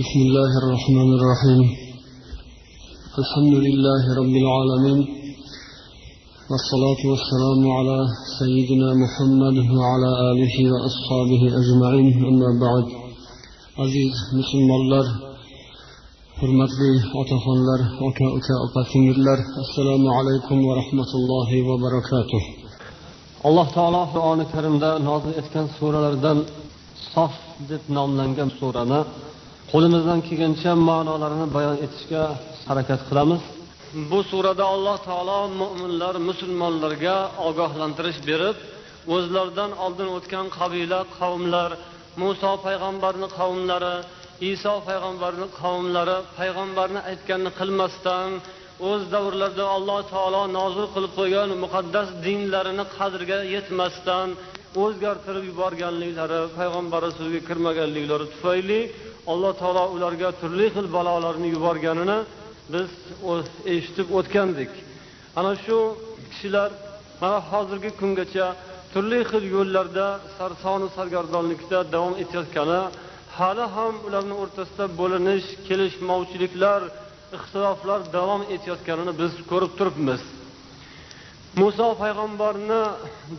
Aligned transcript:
بسم 0.00 0.20
الله 0.26 0.52
الرحمن 0.62 1.10
الرحيم 1.18 1.62
الحمد 3.22 3.54
لله 3.66 4.02
رب 4.20 4.34
العالمين 4.42 5.00
والصلاة 6.50 7.00
والسلام 7.10 7.60
على 7.78 7.98
سيدنا 8.38 8.88
محمد 9.02 9.56
وعلى 9.78 10.10
آله 10.30 10.56
وأصحابه 10.72 11.42
أجمعين 11.60 12.08
أما 12.30 12.50
بعد 12.64 12.86
عزيز 13.82 14.14
مسلم 14.38 14.70
الله 14.80 15.06
hurmatli 16.40 16.92
otaxonlar 17.20 17.80
aka 18.08 18.26
uka 18.38 18.54
opa 18.66 18.80
singillar 18.92 19.38
assalomu 19.62 20.08
alaykum 20.18 20.58
va 20.68 20.72
rahmatullohi 20.80 21.58
va 21.68 21.74
barakatuh 21.84 22.42
alloh 23.48 23.66
taolo 23.76 24.02
qur'oni 24.12 24.44
karimda 24.54 24.90
nozil 25.08 25.32
etgan 25.40 25.66
suralardan 25.78 26.38
sof 27.14 27.34
deb 27.70 27.82
nomlangan 27.96 28.48
surani 28.58 29.00
qo'limizdan 29.72 30.20
kelgancha 30.28 30.72
ma'nolarini 30.88 31.46
bayon 31.56 31.76
etishga 31.86 32.22
harakat 32.68 33.00
qilamiz. 33.08 33.40
Bu 34.10 34.20
surada 34.30 34.64
alloh 34.74 34.96
taolo 35.08 35.38
mo'minlar 35.60 36.14
musulmonlarga 36.28 37.16
ogohlantirish 37.48 38.20
berib 38.30 38.56
o'zlaridan 39.14 39.70
oldin 39.84 40.08
o'tgan 40.16 40.46
qabila 40.58 41.00
qavmlar 41.18 41.70
muso 42.22 42.52
payg'ambarni 42.66 43.28
qavmlari 43.38 43.96
iso 44.52 44.74
payg'ambarni 44.88 45.46
qavmlari 45.60 46.16
payg'ambarni 46.38 47.00
aytganini 47.10 47.52
qilmasdan 47.60 48.28
o'z 48.90 49.02
davrlarida 49.14 49.64
alloh 49.76 50.00
taolo 50.12 50.42
nozil 50.58 50.86
qilib 50.94 51.12
qo'ygan 51.18 51.50
muqaddas 51.64 52.08
dinlarini 52.26 52.84
qadriga 52.96 53.38
yetmasdan 53.54 54.28
o'zgartirib 54.82 55.44
yuborganliklari 55.50 56.40
payg'ambar 56.58 57.00
rasuliga 57.08 57.40
kirmaganliklari 57.48 58.26
tufayli 58.34 58.80
alloh 59.26 59.52
taolo 59.60 59.84
ularga 59.96 60.28
turli 60.40 60.66
xil 60.74 60.86
balolarni 60.96 61.48
yuborganini 61.54 62.18
biz 62.72 62.88
eshitib 63.74 64.08
o'tgandik. 64.18 64.72
Ana 65.38 65.52
shu 65.64 65.78
kishilar 66.30 66.70
mana 67.22 67.38
hozirgi 67.50 67.90
kungacha 68.00 68.46
turli 68.92 69.20
xil 69.30 69.44
yo'llarda 69.56 70.06
sarsonu 70.36 70.86
sargardonlikda 70.96 71.78
davom 71.94 72.14
etayotgani 72.22 72.80
hali 73.38 73.64
ham 73.76 73.94
ularni 74.06 74.34
o'rtasida 74.42 74.84
bo'linish 75.00 75.46
kelishmovchiliklar 75.66 76.80
ixtiloflar 77.36 78.00
davom 78.16 78.42
etayotganini 78.54 79.12
biz 79.20 79.32
ko'rib 79.50 79.72
turibmiz. 79.78 80.22
Muso 81.60 81.88
payg'ambarni 82.02 82.82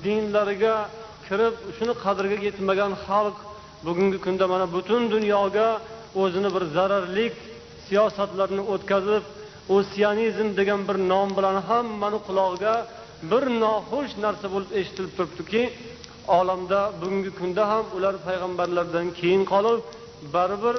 dinlariga 0.05 0.75
kirib 1.27 1.55
shuni 1.77 1.93
qadriga 2.03 2.37
yetmagan 2.47 2.91
xalq 3.05 3.37
bugungi 3.85 4.17
kunda 4.25 4.45
mana 4.53 4.65
butun 4.75 5.01
dunyoga 5.15 5.67
o'zini 6.21 6.49
bir 6.55 6.63
zararlik 6.75 7.33
siyosatlarni 7.87 8.63
o'tkazib 8.73 9.23
u 9.73 9.75
degan 10.59 10.81
bir 10.87 10.97
nom 11.11 11.29
bilan 11.37 11.57
hammani 11.69 12.19
qulog'iga 12.27 12.75
bir 13.31 13.43
noxush 13.63 14.13
narsa 14.25 14.47
bo'lib 14.53 14.71
eshitilib 14.79 15.11
turibdiki 15.17 15.63
olamda 16.39 16.79
bugungi 17.01 17.31
kunda 17.39 17.63
ham 17.71 17.85
ular 17.97 18.15
payg'ambarlardan 18.27 19.07
keyin 19.19 19.43
qolib 19.53 19.79
baribir 20.35 20.75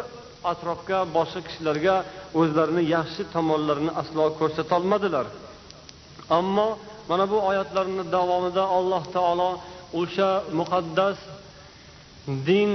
atrofga 0.52 0.98
boshqa 1.16 1.40
kishilarga 1.46 1.96
o'zlarini 2.40 2.82
yaxshi 2.96 3.22
tomonlarini 3.34 3.92
aslo 4.00 4.24
ko'rsatolmadilar 4.40 5.26
ammo 6.38 6.68
mana 7.10 7.24
bu 7.32 7.38
oyatlarni 7.50 8.04
davomida 8.16 8.64
alloh 8.78 9.02
taolo 9.16 9.50
o'sha 10.00 10.30
muqaddas 10.58 11.18
din 12.26 12.70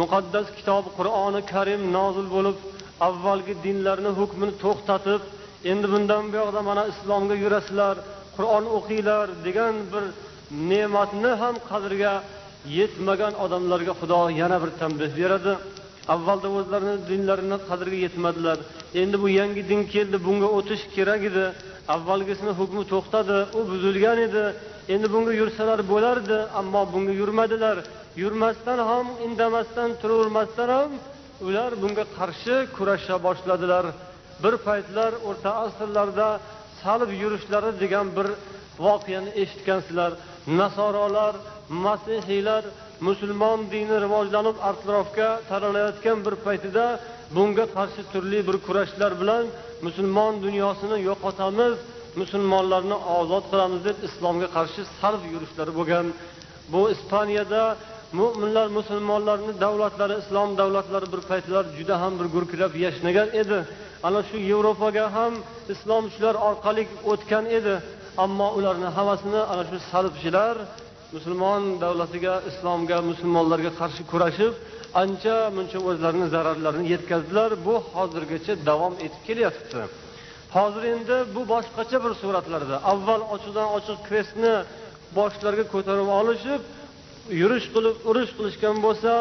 muqaddas 0.00 0.46
kitob 0.58 0.84
qur'oni 0.98 1.40
karim 1.52 1.82
nozil 1.96 2.26
bo'lib 2.36 2.58
avvalgi 3.08 3.54
dinlarni 3.64 4.10
hukmini 4.20 4.54
to'xtatib 4.64 5.22
endi 5.70 5.86
bundan 5.92 6.24
buyoqda 6.32 6.60
mana 6.70 6.82
islomga 6.92 7.36
yurasizlar 7.44 7.96
qur'on 8.36 8.64
o'qinglar 8.76 9.26
degan 9.46 9.74
bir 9.92 10.04
ne'matni 10.70 11.32
ham 11.42 11.54
qadriga 11.70 12.14
yetmagan 12.78 13.32
odamlarga 13.44 13.92
xudo 14.00 14.20
yana 14.40 14.56
bir 14.62 14.70
tanbeh 14.80 15.10
beradi. 15.20 15.52
Avvalda 16.14 16.48
o'zlarini 16.58 16.96
dinlarini 17.10 17.58
qadriga 17.68 17.98
yetmadilar. 18.06 18.58
Endi 19.00 19.16
bu 19.22 19.28
yangi 19.40 19.62
din 19.70 19.80
keldi 19.94 20.16
bunga 20.26 20.48
o'tish 20.58 20.82
kerak 20.94 21.22
edi. 21.30 21.44
Avvalgisini 21.94 22.52
hukmi 22.60 22.82
to'xtadi 22.92 23.38
u 23.58 23.60
buzilgan 23.70 24.18
edi. 24.26 24.44
Endi 24.94 25.06
bunga 25.14 25.32
yursalar 25.40 25.80
bo'lardi 25.92 26.38
ammo 26.60 26.82
bunga 26.92 27.12
yurmadilar. 27.20 27.76
Yurmasdan 28.16 28.78
ham 28.90 29.06
indamasdan 29.26 29.90
turavermasdan 30.00 30.68
ham 30.76 30.90
ular 31.46 31.70
bunga 31.82 32.04
qarshi 32.18 32.56
kurasha 32.76 33.16
boshladilar. 33.26 33.86
Bir 34.42 34.54
paytlar 34.66 35.12
o'rta 35.28 35.50
asrlarda 35.64 36.28
salib 36.82 37.10
yurishlari 37.22 37.70
degan 37.82 38.06
bir 38.16 38.28
voqeani 38.86 39.30
eshitgansizlar 39.42 40.12
nasorolar 40.60 41.34
masihiylar 41.84 42.64
musulmon 43.08 43.58
dini 43.72 43.96
rivojlanib 44.04 44.56
atrofga 44.70 45.28
taralayotgan 45.50 46.18
bir 46.26 46.34
paytida 46.46 46.84
bunga 47.36 47.66
qarshi 47.76 48.02
turli 48.12 48.38
bir 48.48 48.56
kurashlar 48.66 49.12
bilan 49.20 49.44
musulmon 49.86 50.32
dunyosini 50.44 50.96
yo'qotamiz 51.08 51.74
musulmonlarni 52.20 52.96
ozod 53.18 53.44
qilamiz 53.50 53.80
deb 53.88 53.98
islomga 54.08 54.48
qarshi 54.56 54.82
salb 55.00 55.22
yurishlari 55.32 55.72
bo'lgan. 55.78 56.06
Bu 56.72 56.82
ispaniyada 56.94 57.62
mo'minlar 58.18 58.66
musulmonlarni 58.78 59.52
davlatlari 59.64 60.14
islom 60.22 60.50
davlatlari 60.60 61.06
bir 61.14 61.22
paytlar 61.30 61.64
juda 61.78 61.94
ham 62.02 62.12
bir 62.20 62.26
gurkirab 62.34 62.72
yashnagan 62.84 63.28
edi. 63.42 63.58
Ana 64.06 64.20
shu 64.28 64.36
yevropaga 64.50 65.06
ham 65.16 65.32
islomchilar 65.72 66.34
orqali 66.48 66.82
o'tgan 67.12 67.44
edi. 67.58 67.74
Ammo 68.24 68.48
ularni 68.58 68.88
hammasini 68.96 69.40
ana 69.52 69.64
shu 69.70 69.76
salbchilar 69.90 70.56
musulmon 71.14 71.62
davlatiga 71.84 72.34
islomga 72.50 72.98
musulmonlarga 73.10 73.72
qarshi 73.80 74.02
kurashib 74.10 74.52
ancha 75.02 75.36
muncha 75.56 75.78
o'zlarini 75.88 76.26
zararlarini 76.34 76.84
yetkazdilar. 76.94 77.50
Bu 77.66 77.74
hozirgacha 77.94 78.52
davom 78.68 78.94
etib 79.06 79.22
kelyapti. 79.28 79.80
Hozir 80.56 80.82
endi 80.94 81.16
bu 81.34 81.42
boshqacha 81.52 81.98
bir 82.04 82.12
suratlarda 82.22 82.76
avval 82.92 83.22
ochiqdan 83.34 83.68
ochiq 83.76 83.98
krestni 84.08 84.54
boshlariga 85.18 85.64
ko'tarib 85.74 86.08
olishib 86.20 86.60
yurish 87.30 87.66
qilib 87.74 87.96
urush 88.10 88.32
qilishgan 88.38 88.76
bo'lsa 88.86 89.12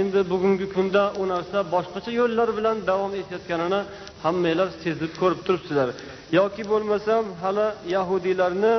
endi 0.00 0.20
bugungi 0.32 0.66
kunda 0.74 1.02
u 1.20 1.24
narsa 1.32 1.58
boshqacha 1.74 2.10
yo'llar 2.20 2.48
bilan 2.58 2.76
davom 2.90 3.12
etayotganini 3.20 3.80
hammanglar 4.24 4.68
sezib 4.82 5.12
ko'rib 5.20 5.40
turibsizlar. 5.46 5.88
Yoki 6.38 6.62
bo'lmasam 6.72 7.24
hali 7.42 7.66
yahudiylarni 7.94 8.74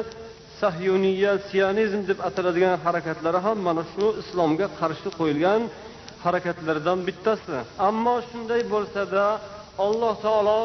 sahyuniya 0.61 1.33
sionizm 1.49 2.01
deb 2.09 2.19
ataladigan 2.27 2.75
harakatlari 2.85 3.39
ham 3.45 3.57
mana 3.67 3.83
shu 3.93 4.05
islomga 4.21 4.67
qarshi 4.79 5.09
qo'yilgan 5.19 5.61
harakatlardan 6.25 6.99
bittasi. 7.07 7.57
Ammo 7.89 8.15
shunday 8.29 8.61
bo'lsada 8.73 9.23
alloh 9.85 10.13
taolo 10.25 10.61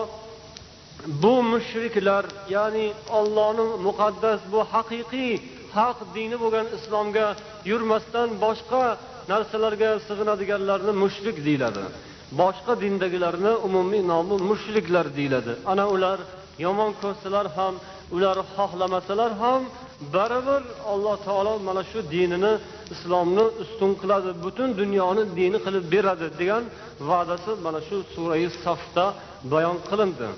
bu 1.22 1.34
mushriklar 1.52 2.24
ya'ni 2.56 2.86
ollohni 3.18 3.64
muqaddas 3.86 4.40
bu 4.52 4.60
haqiqiy 4.72 5.32
haq 5.76 5.98
dini 6.16 6.36
bo'lgan 6.42 6.66
islomga 6.76 7.26
yurmasdan 7.70 8.28
boshqa 8.44 8.84
narsalarga 9.32 9.90
sig'inadiganlarni 10.08 10.92
mushrik 11.02 11.36
deyiladi. 11.46 11.84
Boshqa 12.40 12.72
dindagilarni 12.82 13.52
umumiy 13.66 14.02
nomi 14.12 14.36
mushriklar 14.50 15.06
deyiladi. 15.18 15.52
Ana 15.72 15.84
ular 15.94 16.18
yomon 16.64 16.90
ko'rsalar 17.02 17.46
ham 17.56 17.74
ular 18.16 18.36
xohlamasalar 18.54 19.32
ham 19.42 19.62
baribir 20.14 20.62
alloh 20.92 21.16
taolo 21.26 21.54
mana 21.68 21.82
shu 21.90 21.98
dinini 22.14 22.52
islomni 22.94 23.44
ustun 23.62 23.92
qiladi 24.00 24.30
butun 24.44 24.68
dunyoni 24.80 25.22
dini 25.38 25.58
qilib 25.64 25.84
beradi 25.94 26.26
degan 26.40 26.62
va'dasi 27.08 27.52
mana 27.64 27.80
shu 27.88 27.96
surai 28.14 28.46
safda 28.64 29.06
bayon 29.52 29.76
qilindi. 29.90 30.28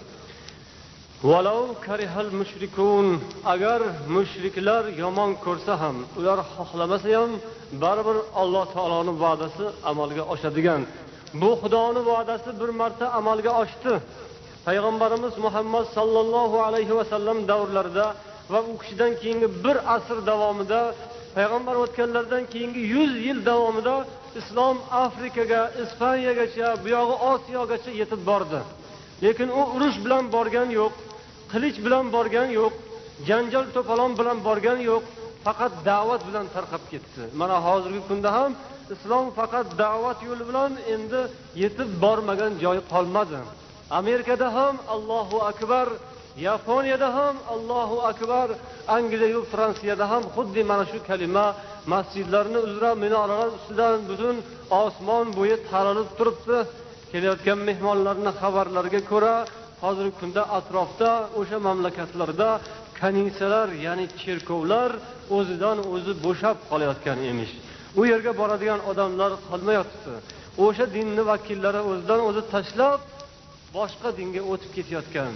Agar 3.53 3.81
mushriklar 4.17 4.85
yomon 5.03 5.31
ko'rsa 5.45 5.75
ham 5.83 5.97
ular 6.19 6.39
xohlamasa 6.55 7.09
ham 7.19 7.31
baribir 7.83 8.17
alloh 8.43 8.65
taoloni 8.75 9.13
va'dasi 9.25 9.65
amalga 9.91 10.23
oshadigan. 10.35 10.83
Bu 11.41 11.51
xudoni 11.63 12.03
va'dasi 12.11 12.51
bir 12.61 12.71
marta 12.81 13.07
amalga 13.19 13.53
oshdi. 13.63 13.93
Payg'ambarimiz 14.67 15.35
muhammad 15.47 15.87
sollallohu 15.97 16.57
alayhi 16.69 16.95
vasallam 16.99 17.39
davrlarida 17.51 18.07
va 18.53 18.61
u 18.71 18.73
kishidan 18.81 19.13
keyingi 19.21 19.49
bir 19.65 19.77
asr 19.95 20.19
davomida 20.31 20.81
payg'ambar 21.37 21.77
o'tganlaridan 21.85 22.45
keyingi 22.53 22.83
yuz 22.95 23.13
yil 23.27 23.39
davomida 23.51 23.95
islom 24.41 24.77
afrikaga 25.05 25.63
ispaniyagacha 25.83 26.69
buyog'i 26.85 27.17
osiyogacha 27.31 27.91
yetib 28.01 28.21
bordi. 28.31 28.61
Lekin 29.25 29.49
u 29.61 29.63
urush 29.75 29.97
bilan 30.05 30.25
borgan 30.37 30.71
yo'q. 30.81 30.93
Qilich 31.53 31.79
bilan 31.87 32.05
borgan 32.17 32.49
yo'q 32.61 32.75
janjal 33.29 33.65
to'polon 33.75 34.13
bilan 34.21 34.39
borgan 34.47 34.79
yo'q 34.91 35.05
faqat 35.45 35.73
da'vat 35.89 36.23
bilan 36.29 36.47
tarqab 36.55 36.83
ketdi. 36.93 37.23
Mana 37.41 37.57
hozirgi 37.67 38.03
kunda 38.09 38.31
ham 38.39 38.51
islom 38.95 39.27
faqat 39.39 39.67
da'vat 39.83 40.19
yo'li 40.29 40.45
bilan 40.51 40.73
endi 40.95 41.21
yetib 41.63 41.89
bormagan 42.05 42.53
joyi 42.63 42.83
qolmadi. 42.93 43.41
Amerikada 44.01 44.47
ham 44.57 44.75
allohu 44.95 45.37
akbar 45.51 45.87
yaponiyada 46.49 47.09
ham 47.19 47.37
allohu 47.55 47.97
akbar 48.11 48.49
angliyayu 48.97 49.41
fransiyada 49.53 50.05
ham 50.13 50.23
xuddi 50.35 50.63
mana 50.71 50.85
shu 50.91 50.99
kalima 51.09 51.47
masjidlarni 51.93 52.59
uzra 52.67 52.91
minoralar 53.05 53.49
ustidan 53.59 53.99
butun 54.11 54.37
osmon 54.83 55.27
bo'yi 55.39 55.57
taralib 55.71 56.09
turibdi. 56.19 56.59
Kelayotgan 57.13 57.59
mehmonlarni 57.69 58.31
xabarlariga 58.41 59.01
ko'ra 59.11 59.35
hozirgi 59.83 60.15
kunda 60.21 60.43
atrofda 60.59 61.11
o'sha 61.41 61.59
mamlakatlarda 61.67 62.49
kanisalar 63.01 63.69
ya'ni 63.87 64.07
cherkovlar 64.21 64.91
o'zidan 65.37 65.79
o'zi 65.95 66.13
bo'shab 66.25 66.57
qolayotgan 66.71 67.19
emish. 67.31 67.53
U 68.01 68.03
yerga 68.13 68.33
boradigan 68.41 68.81
odamlar 68.91 69.33
qolmayotibdi. 69.49 70.15
O'sha 70.65 70.85
dinni 70.97 71.23
vakillari 71.33 71.81
o'zidan 71.91 72.21
o'zi 72.29 72.43
tashlab 72.55 73.01
boshqa 73.77 74.09
dinga 74.19 74.43
o'tib 74.53 74.71
ketayotgan 74.77 75.33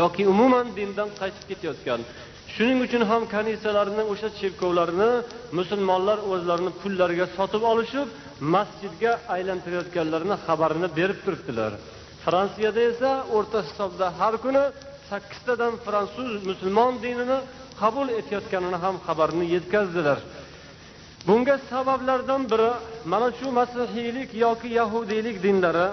yoki 0.00 0.22
umuman 0.32 0.66
dindan 0.78 1.08
qaytib 1.20 1.44
ketayotgan. 1.50 2.00
Shuning 2.54 2.78
uchun 2.86 3.02
ham 3.10 3.22
kanisalarni 3.34 4.02
o'sha 4.12 4.28
cherkovlarni 4.38 5.10
musulmonlar 5.58 6.18
o'zlarini 6.32 6.72
pullariga 6.80 7.26
sotib 7.36 7.62
olishib 7.72 8.08
masjidga 8.54 9.12
aylantirayotganlarini 9.34 10.36
xabarini 10.46 10.88
berib 10.98 11.18
turibdilar. 11.24 11.72
Fransiyada 12.24 12.80
esa 12.90 13.10
o'rta 13.36 13.58
hisobda 13.68 14.06
har 14.18 14.34
kuni 14.44 14.64
sakkiztadan 15.10 15.74
fransuz 15.84 16.32
musulmon 16.48 16.92
dinini 17.04 17.38
qabul 17.80 18.08
etayotganini 18.20 18.78
ham 18.84 18.96
xabarini 19.06 19.46
yetkazdilar. 19.54 20.18
Bunga 21.26 21.56
sabablardan 21.70 22.42
biri 22.52 22.70
mana 23.12 23.28
shu 23.38 23.46
masihiylik 23.58 24.30
yoki 24.44 24.68
yahudiylik 24.80 25.36
dinlari 25.46 25.88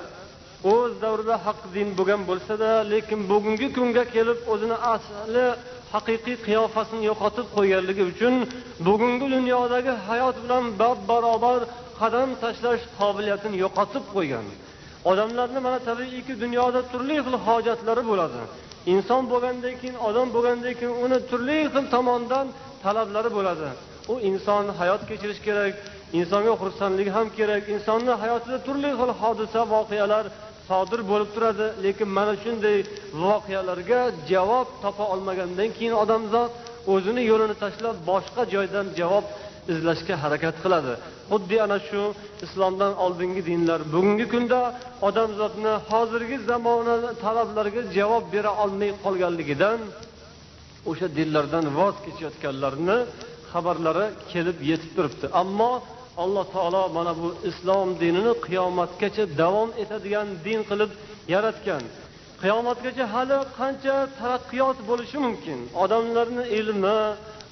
o'z 0.73 0.91
davrida 1.03 1.35
haq 1.45 1.59
din 1.75 1.87
bo'lgan 1.97 2.21
bo'lsada 2.29 2.69
lekin 2.93 3.19
bugungi 3.31 3.67
kunga 3.77 4.03
kelib 4.15 4.39
o'zini 4.53 4.77
asli 4.93 5.45
haqiqiy 5.93 6.37
qiyofasini 6.47 7.03
yo'qotib 7.09 7.47
qo'yganligi 7.55 8.03
uchun 8.11 8.33
bugungi 8.87 9.27
dunyodagi 9.35 9.93
hayot 10.07 10.37
bilan 10.43 10.63
bab 10.81 10.97
barobar 11.09 11.59
qadam 11.99 12.29
tashlash 12.43 12.83
qobiliyatini 12.99 13.57
yo'qotib 13.65 14.03
qo'ygan. 14.15 14.45
Odamlarni 15.11 15.59
mana 15.67 15.79
tabiiyki 15.89 16.33
dunyoda 16.43 16.81
turli 16.91 17.15
xil 17.25 17.35
hojatlari 17.47 18.03
bo'ladi. 18.11 18.41
Inson 18.93 19.23
bo'lgandan 19.31 19.75
keyin 19.81 19.97
odam 20.07 20.27
bo'lgandan 20.35 20.73
keyin 20.79 20.95
uni 21.05 21.17
turli 21.29 21.57
xil 21.73 21.85
tomondan 21.95 22.47
talablari 22.83 23.29
bo'ladi. 23.37 23.67
U 24.11 24.13
inson 24.29 24.63
hayot 24.79 25.01
kechirish 25.09 25.41
kerak 25.47 25.73
insonga 26.19 26.53
xursandlik 26.61 27.09
ham 27.15 27.27
kerak 27.37 27.63
insonni 27.75 28.13
hayotida 28.23 28.57
turli 28.67 28.91
xil 28.99 29.11
hodisa 29.21 29.61
voqealar 29.73 30.25
sodir 30.69 31.01
bo'lib 31.11 31.29
turadi. 31.35 31.65
Lekin 31.85 32.09
mana 32.17 32.33
shunday 32.43 32.77
voqealarga 33.23 34.01
javob 34.31 34.67
topa 34.83 35.05
olmagandan 35.13 35.69
keyin 35.77 35.95
odamzod 36.03 36.51
o'zini 36.93 37.23
yo'lini 37.31 37.55
tashlab 37.63 37.95
boshqa 38.09 38.41
joydan 38.53 38.87
javob 38.99 39.25
izlashga 39.73 40.15
harakat 40.23 40.55
qiladi. 40.63 40.93
Xuddi 41.31 41.57
ana 41.65 41.77
shu 41.87 42.01
islomdan 42.45 42.93
oldingi 43.05 43.41
dinlar 43.49 43.79
bugungi 43.93 44.25
kunda 44.33 44.59
odamzodni 45.07 45.73
hozirgi 45.89 46.37
zamona 46.49 46.95
talablariga 47.23 47.81
javob 47.97 48.25
bera 48.33 48.51
olmay 48.63 48.91
qolganligidan 49.03 49.79
o'sha 50.89 51.07
dinlardan 51.17 51.65
voz 51.77 51.95
kechayotganlarni 52.05 52.97
xabarlari 53.51 54.05
kelib 54.31 54.57
yetib 54.69 54.91
turibdi. 54.97 55.25
Ammo 55.41 55.71
alloh 56.23 56.45
taolo 56.55 56.83
mana 56.97 57.13
bu 57.21 57.27
islom 57.49 57.89
dinini 58.01 58.33
qiyomatgacha 58.45 59.23
davom 59.41 59.69
etadigan 59.83 60.27
din 60.45 60.59
qilib 60.69 60.91
yaratgan. 61.33 61.83
Qiyomatgacha 62.41 63.05
hali 63.13 63.37
qancha 63.59 63.95
taraqqiyot 64.19 64.77
bo'lishi 64.89 65.17
mumkin? 65.25 65.59
Odamlarni 65.83 66.43
ilmi 66.59 66.99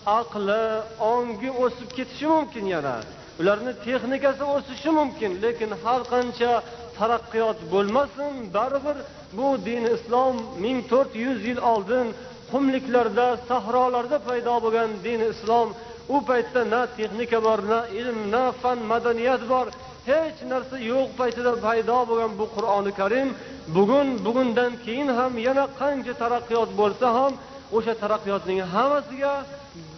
aqli 0.06 0.64
ongi 1.00 1.50
o'sib 1.64 1.90
ketishi 1.98 2.28
mumkin 2.28 2.66
yana. 2.76 2.96
Ularni 3.40 3.74
texnikasi 3.86 4.44
o'sishi 4.56 4.92
mumkin 5.00 5.32
lekin 5.44 5.72
har 5.84 6.02
qancha 6.14 6.52
taraqqiyot 6.98 7.60
bo'lmasin 7.72 8.34
baribir 8.56 8.98
bu 9.38 9.48
din 9.68 9.84
islom 9.96 10.36
ming 10.64 10.80
to'rt 10.92 11.12
yuz 11.26 11.40
yil 11.50 11.60
oldin 11.72 12.08
qumliklarda 12.52 13.28
sahrolarda 13.50 14.18
paydo 14.28 14.56
bo'lgan 14.66 14.90
din 15.06 15.20
islom 15.32 15.68
u 16.16 16.18
paytda 16.30 16.62
na 16.74 16.82
texnika 16.98 17.40
bor 17.48 17.60
na 17.72 17.80
ilm 18.00 18.20
na 18.34 18.44
fan 18.62 18.80
madaniyat 18.92 19.42
bor 19.52 19.68
hech 20.10 20.38
narsa 20.52 20.78
yo'q 20.92 21.10
paytida 21.20 21.52
paydo 21.66 21.98
bo'lgan 22.10 22.32
bu 22.40 22.46
qur'oni 22.56 22.92
karim 23.00 23.28
bugun 23.76 24.08
bugundan 24.26 24.72
keyin 24.86 25.10
ham 25.18 25.34
yana 25.48 25.66
qancha 25.80 26.14
taraqqiyot 26.24 26.70
bo'lsa 26.80 27.08
ham 27.18 27.34
o'sha 27.78 27.94
taraqqiyotning 28.02 28.60
hammasiga 28.74 29.34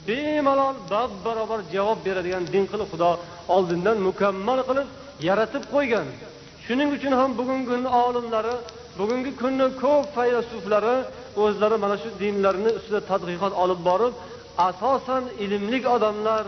bemalol 0.07 0.75
bab 0.91 1.11
barobar 1.25 1.59
javob 1.75 1.99
beradigan 2.05 2.43
din 2.53 2.63
qilib 2.71 2.87
xudo 2.93 3.11
oldindan 3.55 3.97
mukammal 4.07 4.59
qilib 4.69 4.87
yaratib 5.27 5.63
qo'ygan. 5.73 6.07
Shuning 6.65 6.89
uchun 6.97 7.13
ham 7.19 7.29
bugungi 7.39 7.65
kun 7.71 7.83
olimlari 8.03 8.55
bugungi 8.99 9.31
kunni 9.41 9.67
ko'p 9.83 10.05
faylasuflari 10.15 10.95
o'zlari 11.43 11.77
mana 11.83 11.95
shu 12.01 12.09
dinlarni 12.21 12.69
ustida 12.77 12.99
tadqiqot 13.09 13.53
olib 13.63 13.79
borib 13.89 14.13
asosan 14.67 15.23
ilmli 15.43 15.79
odamlar 15.95 16.43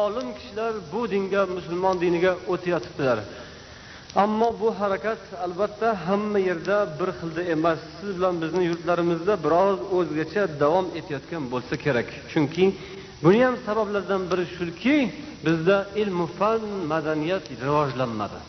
olim 0.00 0.28
kishilar 0.36 0.72
bu 0.92 1.00
dinga 1.12 1.42
musulmon 1.56 1.96
diniga 2.04 2.32
o'tayotibdilar. 2.52 3.18
Ammo 4.16 4.54
bu 4.60 4.80
harakat 4.80 5.18
albatta 5.44 6.08
hamma 6.08 6.38
yerda 6.38 6.88
bir 7.00 7.08
xilda 7.18 7.42
emas. 7.42 7.78
Siz 8.00 8.16
bilan 8.16 8.34
bizni 8.42 8.64
yurtlarimizda 8.64 9.34
biroz 9.44 9.78
o'zgacha 9.98 10.42
davom 10.60 10.86
etayotgan 10.98 11.44
bo'lsa 11.52 11.74
kerak. 11.84 12.08
Chunki 12.32 12.64
buni 13.24 13.44
ham 13.44 13.56
sabablardan 13.66 14.22
biri 14.30 14.44
shuki 14.56 14.96
bizda 15.46 15.76
ilmu 16.02 16.26
fan 16.38 16.60
madaniyat 16.92 17.44
rivojlanmadi. 17.64 18.40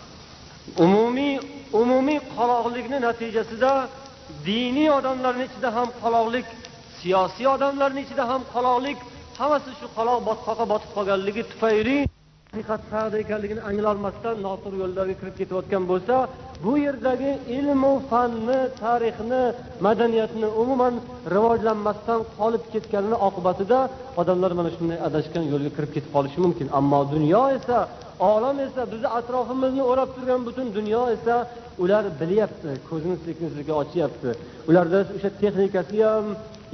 Umumiy 0.86 1.34
umumiy 1.82 2.20
qoloqlikni 2.36 2.98
natijasida 3.08 3.72
diniy 4.48 4.90
odamlarni 5.00 5.44
ichida 5.50 5.70
ham 5.78 5.90
qoloqlik 6.04 6.48
siyosiy 7.00 7.48
odamlarni 7.56 8.02
ichida 8.06 8.24
ham 8.32 8.42
qoloqlik 8.54 8.98
hammasi 9.40 9.72
shu 9.80 9.88
qaloq 9.98 10.20
botqoqqa 10.30 10.66
botib 10.74 10.92
qolganligi 10.98 11.44
tufayli 11.52 11.98
haqiqat 12.54 12.82
qayerda 12.92 13.18
ekanligini 13.26 13.62
anglolmasdan 13.70 14.36
noto'g'ri 14.46 14.78
yo'llarga 14.84 15.16
kirib 15.22 15.36
ketayotgan 15.40 15.84
bo'lsa 15.92 16.16
bu 16.64 16.74
yerdagi 16.86 17.32
ilmu 17.58 17.92
fanni 18.10 18.60
tarixni 18.82 19.44
madaniyatni 19.86 20.48
umuman 20.62 20.94
rivojlanmasdan 21.36 22.20
qolib 22.38 22.64
ketganini 22.74 23.18
oqibatida 23.28 23.80
odamlar 24.22 24.52
mana 24.60 24.70
shunday 24.76 25.00
adashgan 25.08 25.44
yo'lga 25.54 25.72
kirib 25.78 25.92
ketib 25.96 26.12
qolishi 26.16 26.40
mumkin. 26.46 26.68
Ammo 26.80 27.00
dunyo 27.14 27.44
esa 27.58 27.78
olam 28.34 28.58
esa 28.68 28.82
bizni 28.94 29.10
atrofimizni 29.20 29.84
o'rab 29.92 30.10
turgan 30.16 30.42
butun 30.48 30.68
dunyo 30.78 31.02
esa 31.16 31.36
ular 31.84 32.04
bilyapti 32.22 32.72
ko'zini 32.90 33.18
sekin 33.26 33.48
sekin 33.56 33.74
ochyapti. 33.82 34.30
Ularda 34.70 35.00
o'sha 35.18 35.30
texnikasi 35.42 35.98
ham 36.10 36.26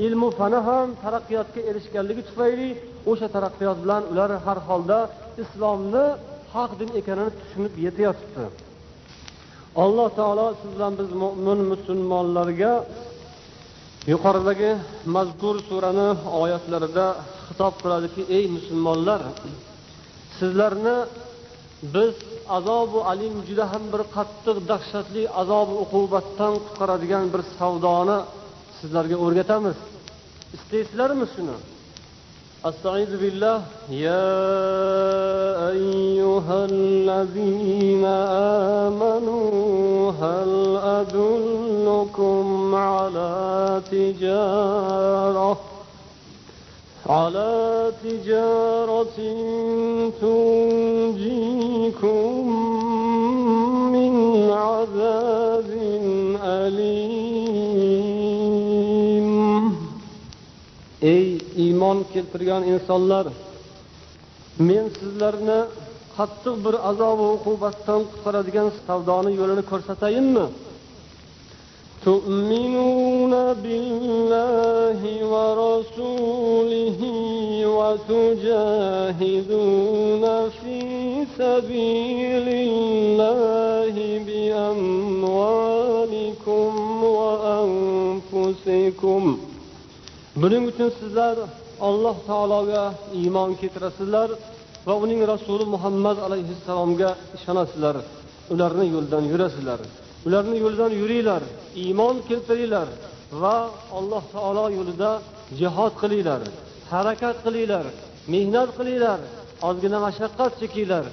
ilmu 0.05 0.27
fani 0.39 0.59
ham 0.67 0.87
taraqqiyotga 1.03 1.61
erishganligi 1.69 2.21
tufayli 2.29 2.69
o'sha 3.11 3.27
taraqqiyot 3.35 3.77
bilan 3.83 4.03
ular 4.11 4.29
har 4.45 4.59
holda 4.69 4.99
islomni 5.43 6.05
haq 6.55 6.71
din 6.79 6.89
ekanini 6.99 7.31
tushunib 7.39 7.73
yetayotibdi 7.85 8.45
alloh 9.83 10.07
taolo 10.19 10.45
siz 10.59 10.69
bilan 10.75 10.93
biz 10.99 11.09
mo'min 11.23 11.59
musulmonlarga 11.71 12.73
yuqoridagi 14.11 14.71
mazkur 15.15 15.55
surani 15.69 16.09
oyatlarida 16.43 17.05
xitob 17.47 17.73
qiladiki 17.81 18.21
ey 18.37 18.45
musulmonlar 18.55 19.21
sizlarni 20.37 20.97
biz 21.95 22.15
azobu 22.57 22.99
alim 23.11 23.35
juda 23.47 23.65
ham 23.71 23.83
bir 23.93 24.01
qattiq 24.15 24.57
dahshatli 24.71 25.23
azob 25.41 25.69
uqubatdan 25.83 26.53
qutqaradigan 26.65 27.25
bir 27.33 27.41
savdoni 27.57 28.17
sizlarga 28.79 29.17
o'rgatamiz. 29.25 29.77
Istaysizlarmi 30.55 31.25
shuni? 31.33 31.55
أستعيذ 32.65 33.17
بالله. 33.21 33.61
يا 33.89 34.49
أيها 35.69 36.65
الذين 36.65 38.05
آمنوا 38.85 40.11
هل 40.11 40.77
أدلكم 40.83 42.75
على 42.75 43.81
تجارة؟ 43.91 45.57
على 47.09 47.91
تجارة 48.03 49.17
تنجيكم؟ 50.21 51.59
iymon 61.78 61.98
keltirgan 62.12 62.62
insonlar 62.72 63.26
men 64.68 64.84
sizlarni 64.98 65.60
qattiq 66.16 66.56
bir 66.64 66.74
azob 66.90 67.18
uqubatdan 67.36 68.00
qutqaradigan 68.10 68.68
savdoni 68.86 69.30
yo'lini 69.40 69.64
ko'rsatayinmi 69.70 70.46
تؤمنون 72.10 73.34
بالله 73.64 75.00
ورسوله 75.32 77.00
وتجاهدون 77.78 79.44
في 80.58 80.78
سبيل 81.38 82.46
الله 82.68 83.94
بأموالكم 84.26 85.74
وأنفسكم 88.34 89.22
buning 90.42 90.64
uchun 90.70 90.90
sizlar 91.00 91.36
alloh 91.87 92.15
taologa 92.29 92.83
iymon 93.19 93.49
keltirasizlar 93.61 94.29
va 94.87 94.93
uning 95.03 95.21
rasuli 95.33 95.65
muhammad 95.75 96.17
alayhissalomga 96.27 97.09
ishonasizlar. 97.37 97.95
Ularni 98.53 98.85
yo'lidan 98.95 99.23
yurasizlar. 99.31 99.79
Ularni 100.27 100.57
yo'lidan 100.63 100.91
yuringlar 101.01 101.43
iymon 101.83 102.15
keltiringlar 102.29 102.87
va 103.41 103.57
alloh 103.97 104.23
taolo 104.35 104.65
yo'lida 104.77 105.11
jihod 105.59 105.93
qilinglar 106.01 106.41
harakat 106.91 107.35
qilinglar 107.45 107.85
mehnat 108.33 108.69
qilinglar 108.77 109.19
ozgina 109.67 109.97
mashaqqat 110.05 110.51
chekinglar. 110.61 111.05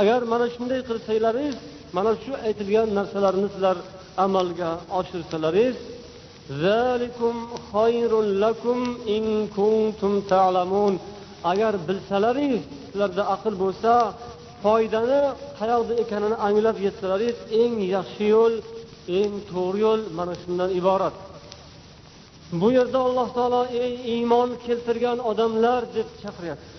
Agar 0.00 0.20
mana 0.32 0.46
shunday 0.54 0.80
qilsanglaringiz 0.88 1.56
mana 1.96 2.12
shu 2.22 2.32
aytilgan 2.46 2.88
narsalarni 2.98 3.48
sizlar 3.54 3.76
amalga 4.24 4.70
oshirsalaringiz 4.98 5.76
agar 11.50 11.74
bilsalaringiz 11.88 12.62
sizlarda 12.86 13.22
aql 13.34 13.54
bo'lsa 13.62 13.92
foydani 14.62 15.20
qayoqda 15.58 15.94
ekanini 16.02 16.36
anglab 16.46 16.76
yetsalaringiz 16.86 17.38
eng 17.62 17.74
yaxshi 17.96 18.24
yo'l 18.34 18.54
eng 19.20 19.34
to'g'ri 19.50 19.80
yo'l 19.86 20.00
mana 20.18 20.34
shundan 20.42 20.70
iborat. 20.80 21.16
Bu 22.60 22.68
yerda 22.78 22.98
alloh 23.06 23.28
taolo 23.36 23.62
ey 23.84 23.92
iymon 24.14 24.50
keltirgan 24.66 25.18
odamlar 25.30 25.82
deb 25.96 26.08
chaqiryapti. 26.22 26.70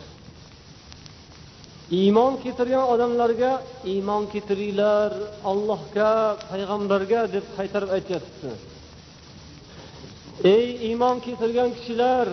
Iymon 2.01 2.33
keltirgan 2.43 2.85
odamlarga 2.93 3.51
iymon 3.93 4.23
keltiringlar 4.33 5.11
allohga 5.51 6.11
payg'ambarga 6.49 7.21
deb 7.35 7.45
qaytarib 7.57 7.89
aytyapti. 7.97 8.51
Ey 10.41 10.65
iymon 10.89 11.17
keltirgan 11.25 11.69
kishilar 11.77 12.27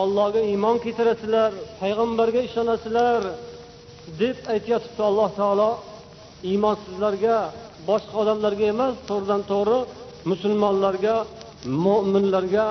allohga 0.00 0.40
iymon 0.52 0.76
keltirasizlar 0.84 1.50
payg'ambarga 1.80 2.40
ishonasizlar 2.48 3.22
deb 4.20 4.36
aytyotibdi 4.54 5.02
alloh 5.10 5.30
taolo. 5.40 5.70
Iymonsizlarga 6.50 7.36
boshqa 7.88 8.14
odamlarga 8.22 8.64
emas 8.74 8.94
to'g'ridan 9.08 9.42
to'g'ri 9.50 9.78
musulmonlarga 10.30 11.16
mo'minlarga 11.84 12.66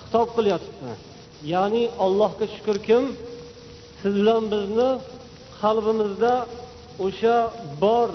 xitob 0.00 0.28
qilyapti 0.36 0.90
ya'ni 1.52 1.82
allohga 2.04 2.46
shukur 2.54 2.76
kim? 2.86 3.04
Siz 4.00 4.12
bilan 4.20 4.44
bizni 4.52 4.90
qalbimizda 5.60 6.34
o'sha 7.06 7.36
bor 7.82 8.10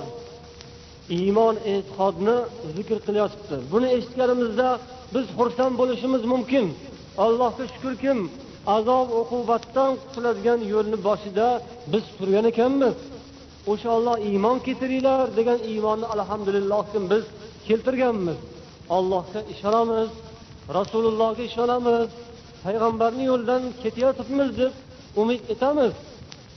iymon 1.20 1.56
e'tiqodni 1.74 2.38
zikr 2.76 2.98
qilyapti 3.08 3.56
buni 3.72 3.88
eshitganimizda 3.98 4.70
biz 5.14 5.26
xursand 5.38 5.74
bo'lishimiz 5.82 6.24
mumkin. 6.34 6.66
Allohga 7.26 7.66
shukurkim 7.74 8.20
azob 8.76 9.08
uqubatdan 9.22 9.92
qutuladigan 10.02 10.60
yo'lni 10.74 10.98
boshida 11.08 11.48
biz 11.94 12.04
turgan 12.18 12.46
ekanmiz. 12.52 12.96
O'sha 13.72 13.90
olloh 13.98 14.16
iymon 14.30 14.58
keltiringlar 14.66 15.20
degan 15.40 15.60
iymonni 15.72 16.08
alhamdulillah 16.16 16.82
biz 17.12 17.24
keltirganmiz. 17.68 18.40
Allohga 18.98 19.42
ishonamiz 19.54 20.10
rasulullohga 20.78 21.44
ishonamiz 21.50 22.08
payg'ambarni 22.64 23.24
yo'lidan 23.32 23.64
ketayotibmiz 23.84 24.50
deb 24.62 24.74
umid 25.22 25.42
etamiz. 25.54 25.94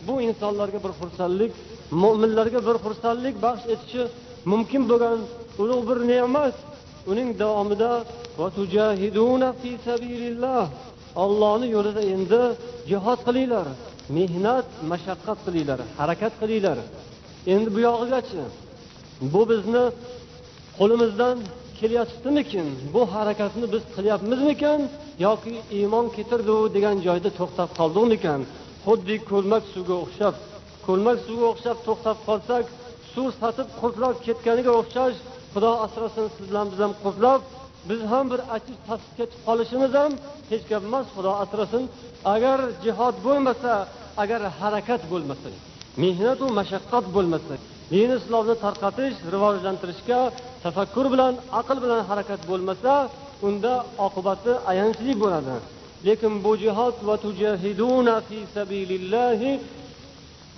Bu 0.06 0.14
insonlarga 0.28 0.78
bir 0.84 0.92
xursandlik 1.00 1.52
mo'minlarga 2.02 2.60
bir 2.68 2.76
xursandlik 2.84 3.34
baxsh 3.44 3.66
etishi 3.74 4.02
mumkin 4.52 4.82
bo'lgan 4.90 5.18
ulug' 5.62 5.84
bir 5.88 5.98
ne'mat. 6.10 6.56
Uning 7.10 7.28
davomida 7.42 7.90
ollohni 11.24 11.66
yo'lida 11.76 12.02
endi 12.14 12.42
jihod 12.90 13.20
qilinglar 13.26 13.66
mehnat 14.16 14.66
mashaqqat 14.90 15.38
qilinglar 15.46 15.80
harakat 15.98 16.32
qilinglar. 16.40 16.78
Endi 17.54 17.68
bu 17.74 17.80
yog'igachi 17.88 18.42
bu 19.32 19.42
bizni 19.50 19.84
qo'limizdan 20.78 21.36
kelyaptimikin? 21.80 22.66
Bu 22.94 23.02
harakatni 23.14 23.66
biz 23.74 23.82
qilyapmizmikan? 23.96 24.80
Yoki 25.26 25.54
iymon 25.78 26.06
keltirdiu 26.16 26.58
degan 26.76 26.96
joyda 27.06 27.30
to'xtab 27.40 27.68
qoldikmikan 27.78 28.40
xuddi 28.86 29.16
ko'lmak 29.30 29.62
suvga 29.74 29.96
o'xshab 30.04 30.34
ko'lmak 30.86 31.18
suvga 31.26 31.46
o'xshab 31.52 31.78
to'xtab 31.86 32.16
qolsak 32.28 32.64
suv 33.12 33.28
sotib 33.40 33.68
qurtlab 33.80 34.16
ketganiga 34.26 34.72
o'xshash 34.80 35.16
xudo 35.52 35.72
asrasin 35.86 36.26
siz 36.36 36.46
bilan 36.50 36.66
biz 36.72 36.78
ham 36.84 36.92
qurtlab 37.04 37.40
biz 37.88 38.00
ham 38.12 38.24
bir 38.32 38.40
achib 38.56 38.78
tasib 38.88 39.12
ketib 39.18 39.40
qolishimiz 39.46 39.92
ham 40.00 40.12
hech 40.50 40.64
gap 40.70 40.82
emas 40.88 41.06
xudo 41.14 41.32
asrasin. 41.44 41.84
Agar 42.34 42.58
jihod 42.84 43.16
bo'lmasa 43.26 43.72
agar 44.22 44.40
harakat 44.60 45.02
bo'lmasa 45.12 45.48
mehnatu 46.02 46.46
mashaqqat 46.58 47.04
bo'lmasa 47.16 47.54
din 47.92 48.10
islomni 48.18 48.54
tarqatish 48.64 49.16
rivojlantirishga 49.34 50.20
tafakkur 50.64 51.06
bilan 51.14 51.34
aql 51.60 51.76
bilan 51.84 52.00
harakat 52.10 52.40
bo'lmasa 52.50 52.92
unda 53.46 53.74
oqibati 54.06 54.52
ayanchli 54.70 55.12
bo'ladi. 55.22 55.56
Lekin 56.06 56.32
bu 56.44 56.52
jihod 56.64 56.96
va 57.08 57.14
tujahiduna 57.24 58.14
fi 58.28 58.38
sabilillahi 58.56 59.50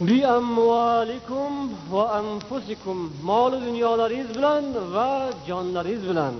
biamvalikum 0.08 1.52
va 1.92 2.04
anfusikum 2.20 2.98
moli 3.28 3.58
dunyolaringiz 3.66 4.28
bilan 4.36 4.64
va 4.94 5.10
jonlaringiz 5.48 6.02
bilan. 6.10 6.34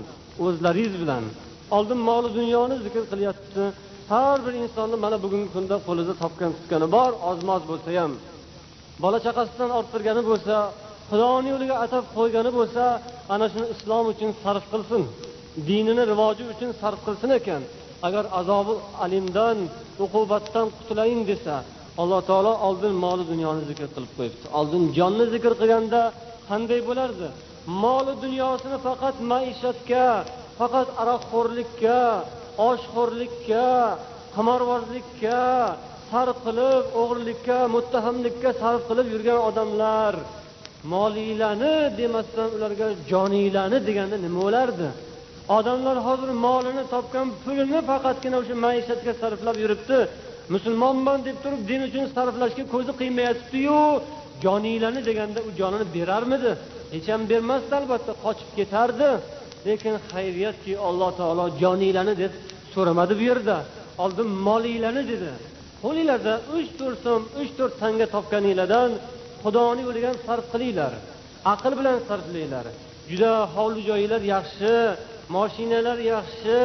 O'zlaringiz 0.45 0.95
bilan. 1.01 1.23
Oldin 1.75 1.99
moli 2.09 2.29
dunyoni 2.39 2.75
zikr 2.85 3.03
qilyapti. 3.11 3.63
Har 4.11 4.37
bir 4.45 4.53
insonni 4.63 4.97
mana 5.05 5.17
bugungi 5.23 5.49
kunda 5.55 5.75
qo'lida 5.87 6.13
topgan 6.21 6.51
tutgani 6.57 6.87
bor 6.95 7.11
oz 7.29 7.39
moz 7.49 7.61
bo'lsa 7.69 7.89
ham. 7.97 8.11
Bola 9.03 9.17
chaqasidan 9.25 9.69
orttirgani 9.79 10.21
bo'lsa 10.29 10.55
xudoni 11.09 11.47
yo'liga 11.53 11.75
atab 11.85 12.03
qo'ygani 12.17 12.51
bo'lsa 12.57 12.83
ana 13.33 13.45
shuni 13.51 13.67
islom 13.73 14.05
uchun 14.13 14.31
sarf 14.43 14.65
qilsin. 14.73 15.03
Dinini 15.67 16.03
rivoji 16.11 16.43
uchun 16.53 16.69
sarf 16.81 16.99
qilsin 17.07 17.29
ekan. 17.39 17.61
Agar 18.07 18.23
azobi 18.39 18.73
alimdan 19.03 19.57
uqubatdan 20.03 20.67
qutulayin 20.77 21.21
desa 21.31 21.55
alloh 22.01 22.19
taolo 22.29 22.53
oldin 22.67 22.93
moli 23.05 23.23
dunyoni 23.31 23.61
zikr 23.69 23.87
qilib 23.95 24.11
qo'yibdi. 24.17 24.45
Oldin 24.59 24.83
jonni 24.97 25.25
zikr 25.33 25.51
qilganda 25.61 26.01
qanday 26.49 26.79
bo'lardi? 26.89 27.27
Moli 27.67 28.13
dunyosini 28.23 28.77
faqat 28.87 29.15
maishatga 29.31 30.07
faqat 30.59 30.87
aroqxo'rlikka 31.01 31.99
oshxo'rlikka 32.69 33.67
qimorbozlikka 34.35 35.41
sarf 36.11 36.37
qilib 36.45 36.83
o'g'irlikka 37.01 37.57
muttahamlikka 37.75 38.49
sarf 38.61 38.81
qilib 38.89 39.07
yurgan 39.13 39.39
odamlar. 39.49 40.13
Moliylarni 40.93 41.75
demasdan 41.99 42.49
ularga 42.57 42.87
joniylarni 43.11 43.79
deganda 43.87 44.17
nima 44.25 44.39
bo'lardi 44.45 44.87
odamlar 45.57 45.97
hozir 46.07 46.29
molini 46.45 46.83
topgan 46.93 47.27
pulini 47.43 47.79
faqatgina 47.89 48.37
o'sha 48.41 48.55
maishatga 48.65 49.13
sarflab 49.21 49.57
yuribdi. 49.63 49.99
Musulmonman 50.53 51.19
deb 51.27 51.37
turib 51.43 51.61
din 51.69 51.81
uchun 51.87 52.05
sarflashga 52.15 52.63
ko'zi 52.73 52.91
qiymayatibdiyu 53.01 53.79
joniylarni 54.45 55.01
deganda 55.09 55.39
u 55.47 55.49
jonini 55.59 55.85
berarmidi? 55.95 56.51
Hech 56.93 57.07
ham 57.11 57.21
bermasdi 57.31 57.73
albatta. 57.79 58.11
Qochib 58.25 58.49
ketardi. 58.57 59.09
Lekin 59.67 59.95
xayriyatki 60.11 60.73
alloh 60.87 61.09
taolo 61.19 61.45
joninglarni 61.61 62.13
deb 62.23 62.33
so'ramadi 62.73 63.13
bu 63.19 63.23
yerda. 63.29 63.57
Oldin 64.03 64.29
molinglarni 64.47 65.03
dedi. 65.11 65.31
Qo'linglarda 65.83 66.33
uch 66.57 66.69
to'rt 66.79 66.99
so'm 67.05 67.21
uch 67.41 67.51
to'rt 67.57 67.73
tanga 67.81 68.05
topganinglardan 68.15 68.91
xudoni 69.43 69.81
yo'liga 69.87 70.11
sarf 70.25 70.45
qilinglar. 70.53 70.93
Aql 71.53 71.73
bilan 71.79 71.97
sarflanglar 72.07 72.65
juda 73.09 73.33
hovli 73.55 73.81
joyinglar 73.89 74.21
yaxshi 74.35 74.75
moshinalar 75.35 75.99
yaxshi. 76.13 76.61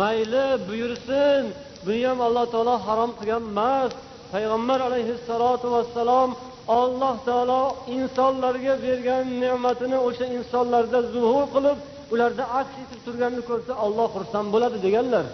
Mayli 0.00 0.46
buyursin. 0.68 1.42
Buni 1.86 2.00
ham 2.08 2.18
alloh 2.26 2.44
taolo 2.52 2.74
harom 2.86 3.10
qilgan 3.18 3.42
emas. 3.52 3.90
Payg'ambar 4.32 4.78
alayhissalotu 4.88 5.66
vassalom 5.74 6.30
alloh 6.68 7.14
taolo 7.24 7.62
insonlarga 7.98 8.74
bergan 8.82 9.24
ne'matini 9.42 9.98
o'sha 10.08 10.26
insonlarda 10.38 11.00
zuhur 11.14 11.46
qilib 11.54 11.78
ularda 12.12 12.44
aks 12.60 12.74
etib 12.82 13.00
turganini 13.06 13.42
ko'rsa 13.50 13.72
olloh 13.84 14.08
xursand 14.14 14.48
bo'ladi 14.54 14.78
deganlar. 14.86 15.24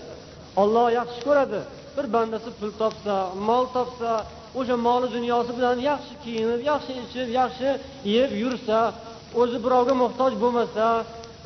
Olloh 0.62 0.86
yaxshi 0.98 1.20
ko'radi. 1.28 1.60
Bir 1.96 2.06
bandasi 2.14 2.50
pul 2.58 2.70
topsa 2.80 3.14
mol 3.48 3.64
topsa 3.76 4.10
o'sha 4.58 4.76
moli 4.86 5.08
dunyosi 5.16 5.50
bilan 5.58 5.76
yaxshi 5.90 6.14
kiyinib 6.24 6.60
yaxshi 6.70 6.92
ichib 7.04 7.28
yaxshi 7.40 7.68
yeb 8.16 8.30
yursa 8.42 8.78
o'zi 9.40 9.58
birovga 9.64 9.94
muhtoj 10.02 10.32
bo'lmasa 10.42 10.86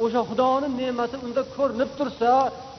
o'sha 0.04 0.20
xudoni 0.28 0.68
ne'mati 0.80 1.16
unda 1.26 1.42
ko'rinib 1.56 1.90
tursa 1.98 2.30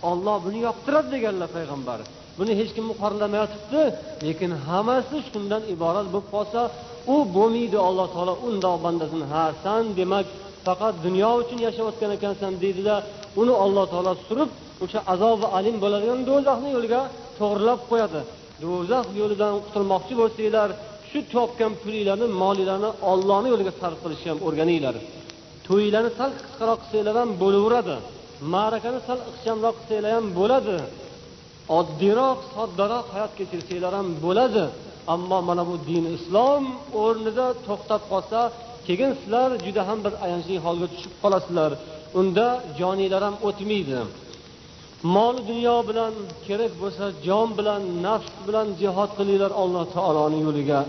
olloh 0.09 0.37
buni 0.45 0.59
yoqtiradi 0.67 1.07
deganlar 1.15 1.49
payg'ambar. 1.57 1.99
Buni 2.37 2.53
hech 2.59 2.71
kim 2.75 2.85
muqorlamayotibdi 2.91 3.81
lekin 4.27 4.51
hammasi 4.67 5.17
shundan 5.29 5.61
iborat 5.75 6.07
bo'lib 6.13 6.27
qolsa 6.35 6.61
u 7.13 7.15
bo'lmaydi 7.35 7.77
alloh 7.87 8.07
taolo 8.15 8.33
undoq 8.47 8.75
bandasini 8.85 9.25
ha 9.33 9.43
san 9.63 9.83
demak 9.99 10.25
faqat 10.65 10.93
dunyo 11.05 11.29
uchun 11.41 11.59
yashayotgan 11.67 12.11
ekansan 12.17 12.53
deydida 12.63 12.95
uni 13.41 13.53
alloh 13.65 13.85
taolo 13.93 14.13
surib 14.27 14.49
o'sha 14.83 14.99
azobi 15.13 15.47
alim 15.57 15.75
bo'ladigan 15.83 16.19
do'zaxni 16.29 16.69
yo'liga 16.75 17.01
to'g'irlab 17.39 17.79
qo'yadi. 17.89 18.21
Do'zax 18.63 19.05
yo'lidan 19.21 19.53
qutulmoqchi 19.65 20.13
bo'lsanglar 20.21 20.69
shu 21.09 21.19
topgan 21.33 21.71
pulinglarni 21.81 22.27
molinglarni 22.41 22.89
ollohni 23.11 23.47
yo'liga 23.53 23.73
sarf 23.81 23.97
qilishni 24.03 24.29
ham 24.31 24.39
o'rganinglar. 24.47 24.95
To'yinglarni 25.67 26.11
sal 26.19 26.31
qisqaroq 26.39 26.79
qilsanglar 26.83 27.15
ham 27.21 27.29
bo'laveradi. 27.41 27.95
Ma'rakani 28.53 28.99
sal 29.07 29.19
ixchamroq 29.31 29.75
qilsanglar 29.79 30.11
ham 30.17 30.25
bo'ladi. 30.39 30.77
Oddiyroq 31.79 32.39
soddaroq 32.53 33.07
hayot 33.15 33.33
kechirsanglar 33.39 33.93
ham 33.99 34.07
bo'ladi. 34.25 34.65
Ammo 35.13 35.37
mana 35.49 35.63
bu 35.69 35.75
din 35.89 36.05
islom 36.17 36.63
o'rnida 37.03 37.47
to'xtab 37.67 38.01
qolsa 38.11 38.39
keyin 38.87 39.11
sizlar 39.19 39.49
juda 39.65 39.81
ham 39.89 39.99
bir 40.05 40.13
ayanchli 40.25 40.55
holga 40.65 40.87
tushib 40.93 41.13
qolasizlar 41.23 41.71
unda 42.19 42.47
joninglar 42.79 43.21
ham 43.27 43.35
o'tmaydi. 43.47 43.99
Mol 45.03 45.35
dunyo 45.49 45.77
bilan 45.89 46.13
kerak 46.47 46.73
bo'lsa 46.81 47.05
jon 47.25 47.49
bilan 47.57 47.81
nafs 48.05 48.31
bilan 48.47 48.67
jihod 48.81 49.11
qilinglar 49.17 49.51
alloh 49.61 49.83
taoloni 49.95 50.39
yo'liga. 50.45 50.79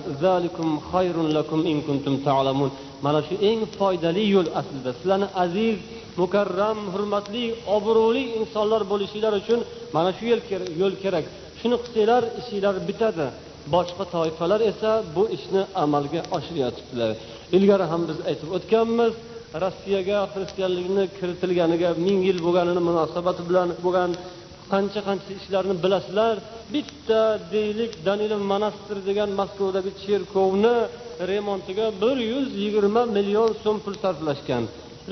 Mana 3.05 3.21
shu 3.27 3.35
eng 3.51 3.61
foydali 3.79 4.25
yo'l 4.35 4.49
aslida. 4.61 4.91
Sizlarni 4.99 5.29
aziz 5.45 5.77
mukarram 6.21 6.79
hurmatli 6.93 7.45
obro'li 7.77 8.23
insonlar 8.39 8.83
bo'lishinglar 8.93 9.33
uchun 9.41 9.61
mana 9.97 10.11
shu 10.17 10.25
yo'l 10.83 10.95
kerak. 11.03 11.25
Shuni 11.61 11.77
qilsanglar 11.83 12.23
ishinglar 12.41 12.75
bitadi. 12.89 13.27
Boshqa 13.75 14.05
toifalar 14.15 14.61
esa 14.71 14.91
bu 15.17 15.25
ishni 15.37 15.63
amalga 15.85 16.21
oshirayotibdilar. 16.37 17.11
Ilgari 17.57 17.85
ham 17.93 18.03
biz 18.09 18.19
aytib 18.31 18.49
o'tganmiz 18.57 19.13
rossiyaga 19.63 20.19
xristianlikni 20.33 21.05
kiritilganiga 21.19 21.91
ming 22.07 22.21
yil 22.29 22.39
bo'lganini 22.47 22.83
munosabati 22.91 23.43
bilan 23.49 23.69
bo'lgan 23.85 24.11
qancha 24.73 25.01
qancha 25.09 25.31
ishlarni 25.39 25.75
bilasizlar. 25.85 26.35
Bitta 26.75 27.23
deylik 27.55 27.93
danilov 28.07 28.43
monastir 28.53 28.99
degan 29.09 29.31
moskvadagi 29.41 29.91
cherkovni 30.03 30.77
remontiga 31.31 31.87
bir 32.03 32.17
yuz 32.33 32.47
yigirma 32.63 33.03
million 33.17 33.51
so'm 33.63 33.77
pul 33.85 33.95
sarflashgan. 34.03 34.65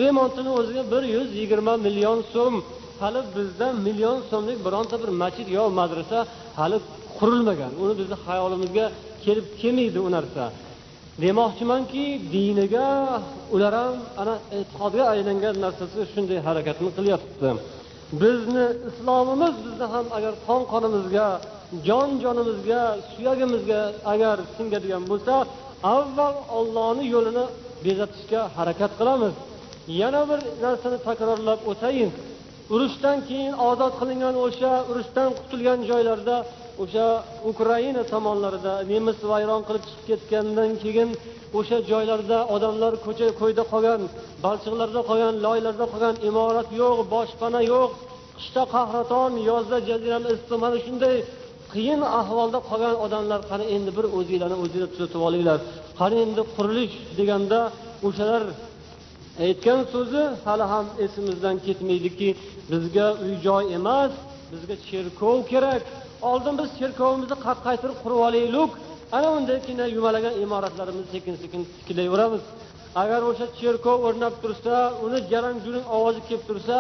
Remontini 0.03 0.51
o'ziga 0.59 0.83
bir 0.93 1.03
yuz 1.17 1.29
yigirma 1.41 1.75
million 1.87 2.19
so'm 2.35 2.55
hali 3.03 3.21
bizda 3.37 3.67
million 3.87 4.19
so'mlik 4.31 4.59
bironta 4.67 4.97
bir 5.03 5.11
masjid 5.23 5.49
yo 5.57 5.65
madrasa 5.81 6.19
hali 6.61 6.79
qurilmagan. 7.19 7.73
Uni 7.83 7.95
bizni 8.01 8.17
xayolimizga 8.27 8.87
kelib 9.25 9.47
kelmaydi 9.61 9.99
u 10.07 10.09
narsa. 10.17 10.45
Demoqchimanki 11.21 12.05
diniga 12.33 12.89
ular 13.55 13.73
ham 13.81 13.97
ana 14.21 14.35
e'tiqodga 14.59 15.05
aylangan 15.15 15.55
narsasi 15.65 16.01
shunday 16.13 16.39
harakatni 16.49 16.91
qilyapti. 16.99 17.49
Bizni 18.23 18.67
islomimiz 18.89 19.55
bizni 19.67 19.87
ham 19.95 20.07
agar 20.17 20.35
qon 20.47 20.63
qonimizga 20.73 21.27
jon 21.87 22.09
jonimizga 22.25 22.83
suyagimizga 23.13 23.81
agar 24.13 24.37
singadigan 24.57 25.05
bo'lsa 25.11 25.35
avval 25.97 26.37
ollohni 26.59 27.05
yo'lini 27.15 27.45
bezatishga 27.85 28.41
harakat 28.57 28.93
qilamiz. 28.99 29.35
Yana 30.01 30.23
bir 30.31 30.41
narsani 30.65 30.99
takrorlab 31.09 31.61
o'tayin 31.71 32.11
urushdan 32.75 33.19
keyin 33.29 33.55
ozod 33.69 33.93
qilingan 34.01 34.35
o'sha 34.47 34.73
urushdan 34.91 35.29
qutulgan 35.39 35.81
joylarda 35.91 36.37
o'sha 36.83 37.07
ukraina 37.51 38.03
tomonlarida 38.13 38.75
nemis 38.93 39.19
vayron 39.31 39.63
qilib 39.69 39.85
chiqib 39.89 40.05
ketgandan 40.09 40.71
keyin 40.83 41.11
o'sha 41.59 41.79
joylarda 41.91 42.39
odamlar 42.55 42.93
ko'cha 43.07 43.29
ko'yda 43.41 43.63
qolgan 43.73 44.01
balchiqlarda 44.45 45.01
qolgan 45.09 45.35
loylarda 45.47 45.85
qolgan 45.93 46.17
imorat 46.29 46.69
yo'q 46.81 46.99
boshpana 47.15 47.61
yo'q 47.73 47.91
qishda 48.39 48.63
qahraton 48.75 49.33
yozda 49.51 49.77
jazirama 49.89 50.29
issiq 50.37 50.59
mana 50.65 50.79
shunday 50.87 51.17
qiyin 51.75 52.01
ahvolda 52.21 52.59
qolgan 52.71 52.97
odamlar 53.05 53.41
qani 53.51 53.65
endi 53.77 53.91
bir 53.99 54.07
o'zinglarni 54.19 54.57
o'zinglar 54.65 54.91
tuzatib 54.95 55.23
olinglar. 55.29 55.59
Qani 56.01 56.17
endi 56.25 56.43
qurilish 56.57 56.95
deganda 57.19 57.59
o'shalar 58.07 58.43
aytgan 59.47 59.81
so'zi 59.93 60.23
hali 60.45 60.65
ham 60.73 60.87
esimizdan 61.05 61.57
ketmaydiki 61.67 62.29
bizga 62.71 63.07
uy 63.25 63.35
joy 63.47 63.65
emas 63.79 64.13
bizga 64.53 64.77
cherkov 64.89 65.37
kerak. 65.53 65.83
Oldin 66.31 66.55
biz 66.61 66.69
cherkovimizni 66.79 67.37
qad 67.47 67.59
qaytirib 67.67 67.99
qurib 68.03 68.21
olaylik. 68.29 68.71
Ana 69.17 69.29
undagina 69.39 69.87
yumalagan 69.97 70.35
imoratlarimizni 70.45 71.09
sekin 71.15 71.35
sekin 71.43 71.63
tiklayveramiz 71.87 72.43
agar 73.03 73.21
o'sha 73.31 73.47
cherkov 73.61 73.99
o'rnab 74.09 74.35
tursa 74.43 74.75
uni 75.05 75.19
jarang 75.31 75.59
jurang 75.65 75.87
ovozi 75.97 76.21
kelib 76.29 76.45
tursa 76.51 76.77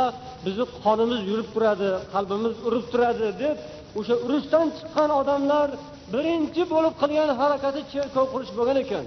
bizni 0.46 0.64
qonimiz 0.84 1.20
yurib 1.30 1.48
turadi 1.54 1.88
qalbimiz 2.14 2.54
urib 2.68 2.86
turadi 2.92 3.28
deb 3.42 3.56
o'sha 3.98 4.14
urushdan 4.24 4.66
chiqqan 4.76 5.10
odamlar 5.20 5.68
birinchi 6.14 6.62
bo'lib 6.74 6.94
qilgan 7.02 7.30
harakati 7.40 7.80
cherkov 7.92 8.26
qurish 8.32 8.52
bo'lgan 8.58 8.78
ekan. 8.84 9.04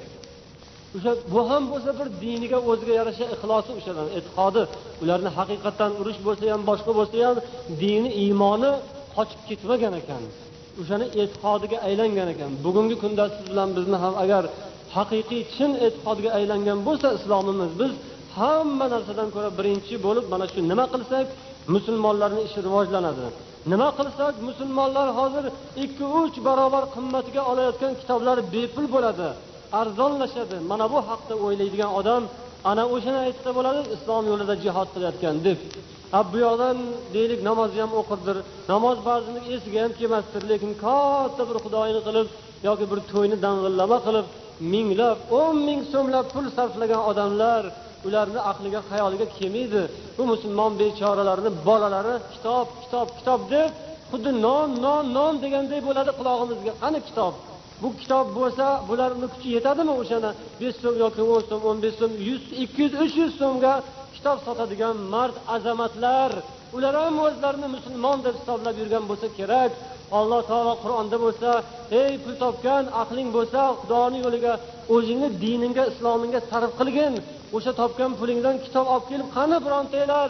O'sha 0.96 1.12
bu 1.34 1.42
ham 1.50 1.64
bo'lsa 1.72 1.90
bir 2.00 2.08
diniga 2.24 2.60
o'ziga 2.72 2.94
yarasha 3.00 3.26
ixlosi 3.36 3.72
o'shadan 3.80 4.08
e'tiqodi. 4.18 4.62
Ularni 5.04 5.30
haqiqatdan 5.38 5.92
urush 6.02 6.20
bo'lsa 6.28 6.44
ham 6.54 6.62
boshqa 6.70 6.92
bo'lsa 7.00 7.16
ham 7.28 7.38
dini 7.82 8.10
iymoni 8.24 8.72
qochib 9.16 9.42
ketmagan 9.50 9.94
ekan. 10.02 10.24
O'shani 10.82 11.06
e'tiqodiga 11.22 11.78
aylangan 11.88 12.28
ekan. 12.34 12.52
Bugungi 12.66 12.96
kunda 13.04 13.24
siz 13.36 13.46
bilan 13.52 13.70
bizni 13.78 13.98
ham 14.04 14.14
agar 14.24 14.44
haqiqiy 14.96 15.42
chin 15.56 15.72
e'tiqodga 15.86 16.30
aylangan 16.38 16.80
bo'lsa 16.88 17.08
islomimiz 17.18 17.72
biz 17.82 17.92
hamma 18.38 18.86
narsadan 18.94 19.30
ko'ra 19.36 19.50
birinchi 19.60 19.96
bo'lib 20.06 20.26
mana 20.34 20.46
shu 20.54 20.60
nima 20.72 20.86
qilsak 20.94 21.26
musulmonlarni 21.76 22.42
ishi 22.48 22.60
rivojlanadi. 22.68 23.26
Nima 23.72 23.90
qilsak 24.00 24.34
musulmonlar 24.48 25.08
hozir 25.20 25.46
ikki 25.84 26.06
uch 26.22 26.36
barobar 26.48 26.84
qimmatiga 26.96 27.42
olayotgan 27.52 27.94
kitoblar 28.02 28.38
bepul 28.54 28.86
bo'ladi. 28.96 29.30
Arzonlashadi. 29.80 30.58
Mana 30.72 30.86
bu 30.94 31.00
haqda 31.10 31.34
o'ylaydigan 31.46 31.92
odam 32.00 32.24
ana 32.72 32.84
o'shani 32.94 33.20
aytsa 33.26 33.50
bo'ladi 33.58 33.80
islom 33.96 34.24
yo'lida 34.32 34.56
jihod 34.64 34.88
qilayotgan 34.94 35.36
deb. 35.48 35.60
Ha 36.14 36.20
bu 36.32 36.38
yoqdan 36.46 36.78
deylik 37.16 37.40
namozni 37.50 37.80
ham 37.84 37.92
o'qirdir. 38.02 38.38
Namoz 38.74 38.98
ba'zini 39.10 39.40
esiga 39.56 39.80
ham 39.84 39.92
kelmasdir 40.00 40.42
lekin 40.52 40.72
katta 40.84 41.42
bir 41.50 41.58
xudoyini 41.64 42.02
qilib 42.08 42.28
yoki 42.68 42.86
bir 42.92 43.00
to'yni 43.12 43.38
dang'illama 43.46 43.98
qilib 44.08 44.26
minglab 44.74 45.18
o'n 45.40 45.56
ming 45.68 45.82
so'mlab 45.94 46.26
pul 46.34 46.46
sarflagan 46.58 47.02
odamlar 47.10 47.64
ularni 48.08 48.40
aqliga 48.52 48.80
xayoliga 48.90 49.28
kelmaydi. 49.38 49.82
Bu 50.18 50.24
musulmon 50.32 50.72
bechoralarni 50.82 51.52
bolalari 51.68 52.16
kitob 52.34 52.68
kitob 52.84 53.08
kitob 53.18 53.42
deb 53.54 53.70
xuddi 54.12 54.32
non 54.46 54.68
non 54.86 55.04
non 55.18 55.34
deganday 55.44 55.80
bo'ladi 55.88 56.12
qulog'imizga. 56.20 56.74
Qani 56.84 57.00
kitob? 57.08 57.34
Bu 57.82 57.90
kitob 58.00 58.28
bo'lsa 58.38 58.66
bularni 58.90 59.28
kuchi 59.34 59.50
yetadimi 59.58 59.94
o'shani? 60.02 60.32
Besh 60.62 60.78
so'm 60.84 60.96
yoki 61.04 61.22
o'n 61.34 61.44
so'm 61.50 61.62
o'n 61.70 61.78
besh 61.84 61.96
so'm 62.02 62.14
yuz 62.30 62.44
ikki 62.64 62.80
yuz 62.84 62.94
uch 63.04 63.16
yuz 63.22 63.34
so'mga 63.42 63.74
kitob 64.16 64.38
sotadigan 64.46 64.96
mard 65.14 65.36
azamatlar. 65.56 66.32
Ular 66.76 66.94
ham 67.02 67.16
o'zlarini 67.26 67.68
musulmon 67.76 68.18
deb 68.26 68.34
hisoblab 68.40 68.76
yurgan 68.82 69.04
bo'lsa 69.10 69.28
kerak. 69.38 69.72
Alloh 70.18 70.42
taolo 70.50 70.74
qur'onda 70.84 71.18
bo'lsa 71.26 71.50
ey 72.02 72.14
pul 72.24 72.36
topgan 72.44 72.84
aqling 73.02 73.30
bo'lsa 73.38 73.60
xudoni 73.80 74.18
yo'liga 74.26 74.54
o'zingni 74.96 75.30
diningga 75.44 75.84
islomingga 75.92 76.40
sarf 76.50 76.72
qilgin. 76.80 77.14
O'sha 77.56 77.72
topgan 77.82 78.12
pulingdan 78.20 78.56
kitob 78.66 78.86
olib 78.94 79.06
kelib 79.12 79.30
qani 79.38 79.58
birontanglar 79.66 80.30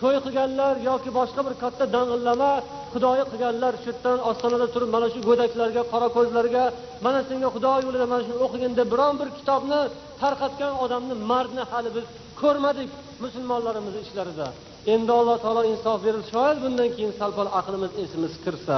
to'y 0.00 0.18
qilganlar 0.26 0.74
yoki 0.88 1.10
boshqa 1.18 1.40
bir 1.46 1.54
katta 1.62 1.84
dang'illama 1.96 2.52
xudoyi 2.92 3.24
qilganlar 3.32 3.72
shu 3.82 3.88
yerdan 3.90 4.18
ostonada 4.30 4.66
turib 4.74 4.90
mana 4.96 5.06
shu 5.12 5.20
go'daklarga 5.28 5.82
qora 5.92 6.08
ko'zlarga 6.16 6.64
mana 7.06 7.20
senga 7.28 7.48
xudo 7.54 7.72
yo'lida 7.86 8.06
mana 8.12 8.22
shuni 8.26 8.38
o'qigin 8.46 8.72
deb 8.78 8.88
biron 8.92 9.14
bir 9.20 9.28
kitobni 9.38 9.80
tarqatgan 10.22 10.72
odamni 10.84 11.14
mardni 11.30 11.62
hali 11.70 11.90
biz 11.96 12.06
ko'rmadik 12.40 12.88
musulmonlarimizni 13.24 14.00
ishlarida. 14.06 14.46
Endi 14.94 15.10
alloh 15.20 15.36
taolo 15.44 15.62
insof 15.72 15.98
berib 16.06 16.24
shoyat 16.32 16.56
bundan 16.64 16.88
keyin 16.96 17.12
sal 17.18 17.30
pal 17.38 17.48
aqlimiz 17.60 17.92
esimiz 18.02 18.32
kirsa. 18.44 18.76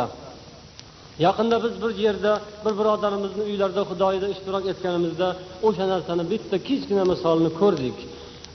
Yaqinda 1.26 1.56
biz 1.64 1.74
bir 1.82 1.92
yerda 2.04 2.32
bir 2.64 2.72
birodarimizni 2.80 3.42
uylarida 3.50 3.82
xudoyida 3.90 4.28
ishtirok 4.34 4.64
etganimizda 4.72 5.28
o'sha 5.66 5.84
narsani 5.92 6.24
bitta 6.32 6.56
kichkina 6.68 7.04
misolini 7.12 7.50
ko'rdik. 7.60 7.96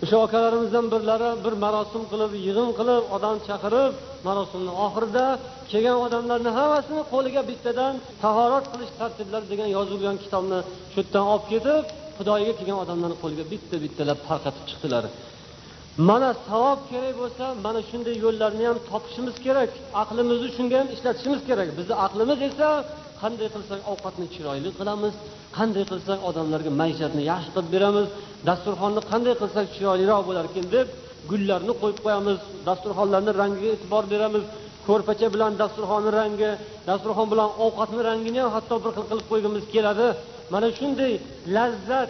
O'sha 0.04 0.18
akalarimizdan 0.28 0.86
birlari 0.94 1.30
bir 1.46 1.54
marosim 1.66 2.04
qilib 2.12 2.32
yig'in 2.48 2.70
qilib 2.80 3.04
odam 3.16 3.36
chaqirib 3.48 3.94
marosimni 4.28 4.74
oxirida 4.86 5.26
kelgan 5.72 5.98
odamlarni 6.06 6.52
hammasini 6.58 7.02
qo'liga 7.14 7.42
bittadan 7.50 7.94
tahorat 8.24 8.66
qilish 8.74 8.92
tartiblari 9.00 9.46
degan 9.52 9.70
yozilgan 9.78 10.16
kitobni 10.24 10.60
shu 10.94 11.00
yerdan 11.02 11.26
olib 11.34 11.46
ketib 11.54 11.84
xudoyiga 12.18 12.54
kelgan 12.60 12.80
odamlarni 12.84 13.18
qo'liga 13.24 13.46
bitta 13.54 13.76
bittalab 13.84 14.20
tarqatib 14.28 14.64
chiqdilar. 14.70 15.04
Mana 16.10 16.30
savob 16.48 16.80
kerak 16.92 17.16
bo'lsa 17.22 17.46
mana 17.66 17.80
shunday 17.90 18.16
yo'llarni 18.26 18.64
ham 18.70 18.78
topishimiz 18.90 19.36
kerak 19.46 19.70
aqlimizni 20.02 20.50
shunga 20.58 20.76
ham 20.82 20.88
ishlatishimiz 20.96 21.42
kerak. 21.50 21.68
Bizni 21.80 21.96
aqlimiz 22.06 22.40
esa 22.50 22.70
qanday 23.22 23.48
qilsak 23.56 23.80
ovqatni 23.92 24.28
chiroyli 24.34 24.70
qilamiz 24.80 25.14
qanday 25.58 25.84
qilsak 25.92 26.20
odamlarga 26.30 26.72
maishatni 26.82 27.22
yaxshi 27.32 27.50
qilib 27.56 27.70
beramiz 27.76 28.08
dasturxonni 28.48 29.02
qanday 29.12 29.34
qilsak 29.42 29.66
chiroyliroq 29.76 30.22
bo'larkan 30.30 30.66
deb 30.76 30.88
gullarni 31.32 31.74
qo'yib 31.82 32.00
qo'yamiz 32.06 32.38
dasturxonlarni 32.68 33.32
rangiga 33.42 33.70
e'tibor 33.76 34.04
beramiz. 34.14 34.44
Ko'rpacha 34.88 35.28
bilan 35.36 35.52
dasturxonni 35.62 36.12
rangi 36.20 36.50
dasturxon 36.90 37.28
bilan 37.34 37.50
ovqatni 37.66 38.02
rangini 38.10 38.40
ham 38.44 38.52
hatto 38.58 38.76
bir 38.84 38.92
xil 38.96 39.06
qilib 39.10 39.26
qo'ygimiz 39.32 39.64
keladi. 39.74 40.08
Mana 40.54 40.68
shunday 40.78 41.14
lazzat 41.56 42.10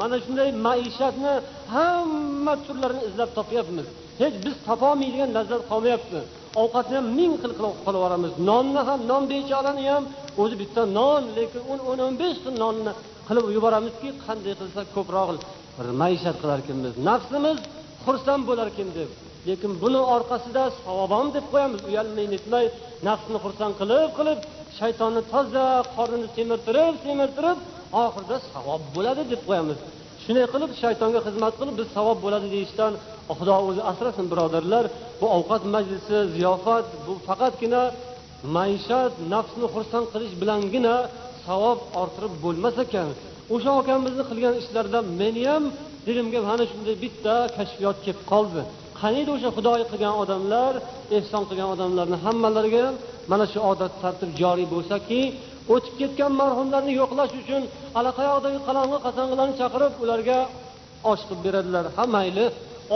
mana 0.00 0.16
shunday 0.24 0.48
maishatni 0.66 1.34
hamma 1.74 2.54
turlarini 2.66 3.02
izlab 3.08 3.30
topyapmiz. 3.38 3.86
Hech 4.20 4.36
biz 4.44 4.54
topolmaydigan 4.66 5.30
lazzat 5.36 5.62
qolmayapti. 5.70 6.20
Ovqatni 6.62 6.94
ham 6.98 7.06
ming 7.18 7.32
xil 7.42 7.52
qilib 7.58 7.76
qilaveramiz 7.86 8.32
nonni 8.50 8.80
ham 8.88 9.00
non 9.10 9.22
bechorani 9.32 9.84
ham 9.94 10.04
o'zi 10.42 10.54
bitta 10.62 10.82
non 10.98 11.22
lekin 11.36 11.62
o'n 11.72 11.80
o'n 11.90 11.98
o'n 12.06 12.14
besh 12.22 12.38
xil 12.44 12.54
nonni 12.62 12.92
qilib 13.28 13.46
yuboramizki 13.56 14.08
qanday 14.26 14.54
qilsak 14.60 14.86
ko'proq 14.96 15.28
maishat 16.02 16.36
qilarkanmiz 16.42 16.94
nafsimiz 17.08 17.58
xursand 18.04 18.42
bo'larkan 18.48 18.88
deb. 18.98 19.10
Lekin 19.48 19.72
buni 19.82 20.00
orqasida 20.14 20.64
savobam 20.84 21.26
deb 21.36 21.44
qo'yamiz. 21.52 21.80
Uyalmay 21.88 22.26
netmay 22.34 22.66
nafsni 23.08 23.38
xursand 23.44 23.74
qilib 23.80 24.10
qilib 24.18 24.38
shaytonni 24.78 25.22
toza 25.32 25.66
qornini 25.96 26.28
semirtirib 26.36 26.94
semirtirib 27.06 27.58
oxirida 28.04 28.36
savob 28.52 28.82
bo'ladi 28.94 29.22
deb 29.32 29.42
qo'yamiz. 29.48 29.78
Shunday 30.24 30.46
qilib 30.54 30.70
shaytonga 30.82 31.20
xizmat 31.26 31.54
qilib 31.60 31.74
biz 31.80 31.88
savob 31.96 32.18
bo'ladi 32.24 32.46
deyishdan 32.54 32.92
xudo 33.38 33.54
o'zi 33.68 33.82
asrasin 33.90 34.26
birodarlar. 34.32 34.84
Bu 35.20 35.26
ovqat 35.36 35.62
majlisi 35.74 36.16
ziyofat 36.34 36.86
bu 37.06 37.12
faqatgina 37.28 37.82
maishat 38.56 39.12
nafsni 39.32 39.66
xursand 39.74 40.06
qilish 40.12 40.34
bilangina 40.42 40.94
savob 41.46 41.78
orttirib 42.00 42.34
bo'lmas 42.44 42.76
ekan. 42.84 43.08
O'sha 43.54 43.70
akamizni 43.80 44.24
qilgan 44.30 44.54
ishlaridan 44.62 45.04
meni 45.20 45.42
ham 45.50 45.64
dilimga 46.06 46.40
mana 46.50 46.64
shunday 46.70 46.96
bitta 47.04 47.34
kashfiyot 47.56 47.98
kelib 48.04 48.22
qoldi. 48.32 48.60
Qaniydi 49.00 49.30
o'sha 49.36 49.50
xudoyi 49.56 49.84
qilgan 49.92 50.14
odamlar 50.22 50.72
ehson 51.18 51.42
qilgan 51.48 51.68
odamlarni 51.74 52.16
hammalariga 52.24 52.80
ham 52.86 52.96
mana 53.30 53.44
shu 53.52 53.58
odat 53.72 53.92
tartib 54.02 54.30
joriy 54.40 54.66
bo'lsaki 54.74 55.20
o'tib 55.72 55.94
ketgan 56.00 56.32
marhumlarni 56.40 56.92
yo'qlash 57.00 57.32
uchun 57.42 57.62
allaqayoqdagi 57.98 58.58
qalang'i 58.68 58.98
qasang'ilarni 59.06 59.54
chaqirib 59.60 59.92
ularga 60.04 60.38
osh 61.10 61.22
qilib 61.28 61.40
beradilar. 61.46 61.84
Ha 61.96 62.04
mayli 62.16 62.46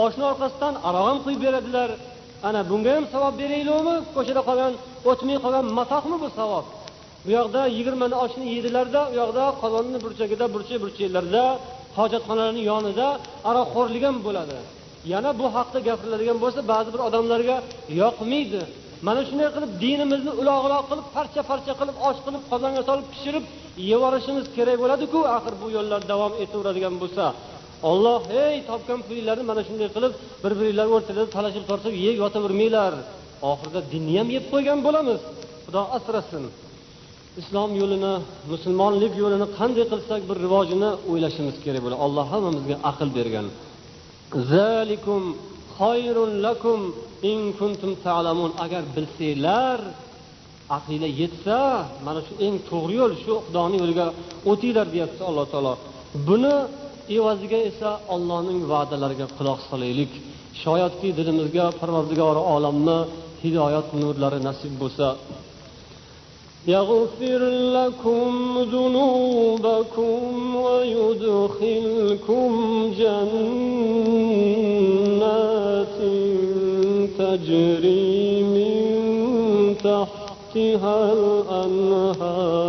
oshni 0.03 0.23
orqasidan 0.31 0.73
aroq 0.87 1.05
ham 1.09 1.17
quyib 1.25 1.41
beradilar. 1.45 1.89
Ana 2.47 2.61
bunga 2.69 2.91
ham 2.97 3.05
savob 3.13 3.33
beraylikmi 3.41 3.95
ko'chada 4.15 4.41
qolgan 4.49 4.73
o'tmay 5.09 5.37
qolgan 5.45 5.65
matohmi 5.79 6.17
bu 6.23 6.29
savob? 6.39 6.65
Bu 7.25 7.29
yoqda 7.37 7.61
yigirmani 7.77 8.15
oshni 8.23 8.45
yedilarda 8.55 9.01
u 9.11 9.13
yoqda 9.21 9.43
qozonni 9.61 9.97
burchagida 10.05 10.45
burchak 10.53 10.79
burchaklarda 10.83 11.43
hojatxonalarni 11.97 12.61
yonida 12.71 13.07
aroqxo'rlik 13.49 14.03
ham 14.07 14.17
bo'ladi. 14.27 14.57
Yana 15.13 15.29
bu 15.39 15.45
haqda 15.55 15.79
gapiriladigan 15.87 16.37
bo'lsa 16.43 16.61
ba'zi 16.71 16.89
bir 16.93 17.01
odamlarga 17.07 17.57
yoqmaydi. 18.01 18.61
Mana 19.07 19.21
shunday 19.27 19.49
qilib 19.55 19.71
dinimizni 19.83 20.31
uloq 20.41 20.61
uloq 20.67 20.83
qilib 20.89 21.07
parcha 21.15 21.41
parcha 21.51 21.73
qilib 21.79 21.95
osh 22.07 22.19
qilib 22.25 22.43
qozonga 22.51 22.81
solib 22.89 23.07
pishirib 23.13 23.45
yeyorishimiz 23.89 24.45
kerak 24.55 24.77
bo'ladiku. 24.83 25.19
Axir 25.35 25.53
bu 25.61 25.67
yo'llar 25.77 26.01
davom 26.11 26.33
etaveradigan 26.43 26.95
bo'lsa 27.01 27.25
olloh 27.89 28.21
ey 28.43 28.55
topgan 28.69 28.99
pulinglarni 29.07 29.43
mana 29.51 29.61
shunday 29.67 29.89
qilib 29.95 30.13
bir 30.43 30.51
biringlar 30.59 30.87
o'rtada 30.95 31.23
talashib 31.35 31.63
tortib 31.69 31.93
yeb 32.05 32.15
yotavermanglar. 32.23 32.93
Oxirida 33.51 33.81
dinni 33.93 34.13
ham 34.19 34.27
yeb 34.35 34.45
qo'ygan 34.53 34.79
bo'lamiz. 34.87 35.19
Xudo 35.65 35.81
asrasin. 35.97 36.43
Islom 37.41 37.71
yo'lini 37.81 38.13
musulmonlik 38.51 39.13
yo'lini 39.23 39.47
qanday 39.57 39.85
qilsak 39.91 40.21
bir 40.29 40.37
rivojini 40.45 40.89
o'ylashimiz 41.09 41.55
kerak 41.65 41.81
bo'ladi. 41.85 41.99
Alloh 42.05 42.25
hammamizga 42.33 42.75
aql 42.89 43.09
bergan. 43.17 43.47
Zalikum 44.53 45.23
lakum 46.45 46.79
in 47.31 47.39
kuntum 47.59 47.91
ta'lamun. 48.05 48.51
Agar 48.65 48.83
bilsanglar 48.95 49.79
aqlinglar 50.77 51.11
yetsa 51.21 51.59
mana 52.05 52.21
shu 52.27 52.33
eng 52.45 52.55
to'g'ri 52.69 52.93
yo'l 52.99 53.13
shu 53.23 53.33
xudoni 53.45 53.77
yo'liga 53.81 54.07
o'tinglar 54.49 54.87
deyapti 54.93 55.21
alloh 55.29 55.45
taolo. 55.53 55.73
Buni 56.27 56.55
evaziga 57.17 57.59
esa 57.69 57.89
ollohning 58.15 58.59
va'dalariga 58.71 59.27
quloq 59.37 59.59
solaylik. 59.69 60.11
Shoyatki 60.61 61.09
dilimizga 61.17 61.65
parvardigori 61.79 62.41
olamni 62.55 62.97
hidoyat 63.43 63.87
nurlari 64.01 64.39
nasib 64.47 64.73
bo'lsa 64.81 65.07
يغفر 66.66 67.40
لكم 67.78 68.58
ذنوبكم 68.72 70.56
ويدخلكم 70.56 72.50
جنات 75.04 75.98
تجري 77.18 78.42
من 78.54 78.74
تحتها 79.84 80.96
الأنهار 81.12 82.64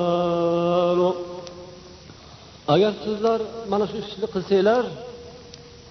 agar 2.73 2.93
sizlar 3.05 3.39
mana 3.71 3.85
shu 3.89 3.97
ishni 4.03 4.27
qilsanglar 4.33 4.83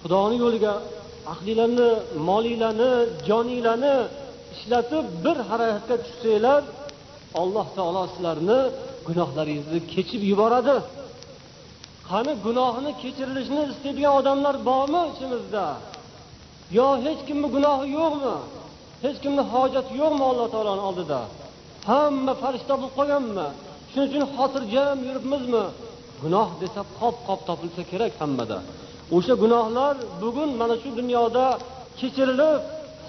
xudoni 0.01 0.35
yo'liga 0.43 0.73
aqlinglarni 1.33 1.89
molinglarni 2.29 2.91
joninglarni 3.27 3.95
ishlatib 4.55 5.05
bir 5.23 5.37
harakatga 5.49 5.95
tushsanglar 6.05 6.61
alloh 7.40 7.66
taolo 7.76 8.02
sizlarni 8.12 8.60
gunohlaringizni 9.06 9.80
kechib 9.92 10.22
yuboradi. 10.30 10.76
Qani 12.08 12.32
gunohini 12.46 12.92
kechirilishini 13.02 13.62
istaydigan 13.72 14.12
odamlar 14.20 14.56
bormi 14.68 15.00
ichimizda? 15.12 15.64
Yo 16.78 16.86
hech 17.04 17.20
kimni 17.28 17.48
gunohi 17.54 17.86
yo'qmi? 17.98 18.34
Hech 19.04 19.18
kimni 19.24 19.42
hojati 19.52 19.92
yo'qmi 20.02 20.24
alloh 20.30 20.46
taoloni 20.54 20.82
oldida? 20.88 21.20
Hamma 21.90 22.32
farishta 22.42 22.72
bo'lib 22.80 22.92
qolganmi? 22.98 23.46
Shuning 23.90 24.08
uchun 24.10 24.24
xotirjam 24.36 24.96
yuribmizmi? 25.08 25.64
Gunoh 26.22 26.48
desa 26.62 26.80
qop 26.98 27.16
qop 27.26 27.40
topilsa 27.48 27.82
kerak 27.90 28.12
hammada. 28.22 28.58
O'sha 29.16 29.34
gunohlar 29.42 29.94
bugun 30.22 30.50
mana 30.60 30.74
shu 30.82 30.90
dunyoda 31.00 31.44
kechirilib 32.00 32.60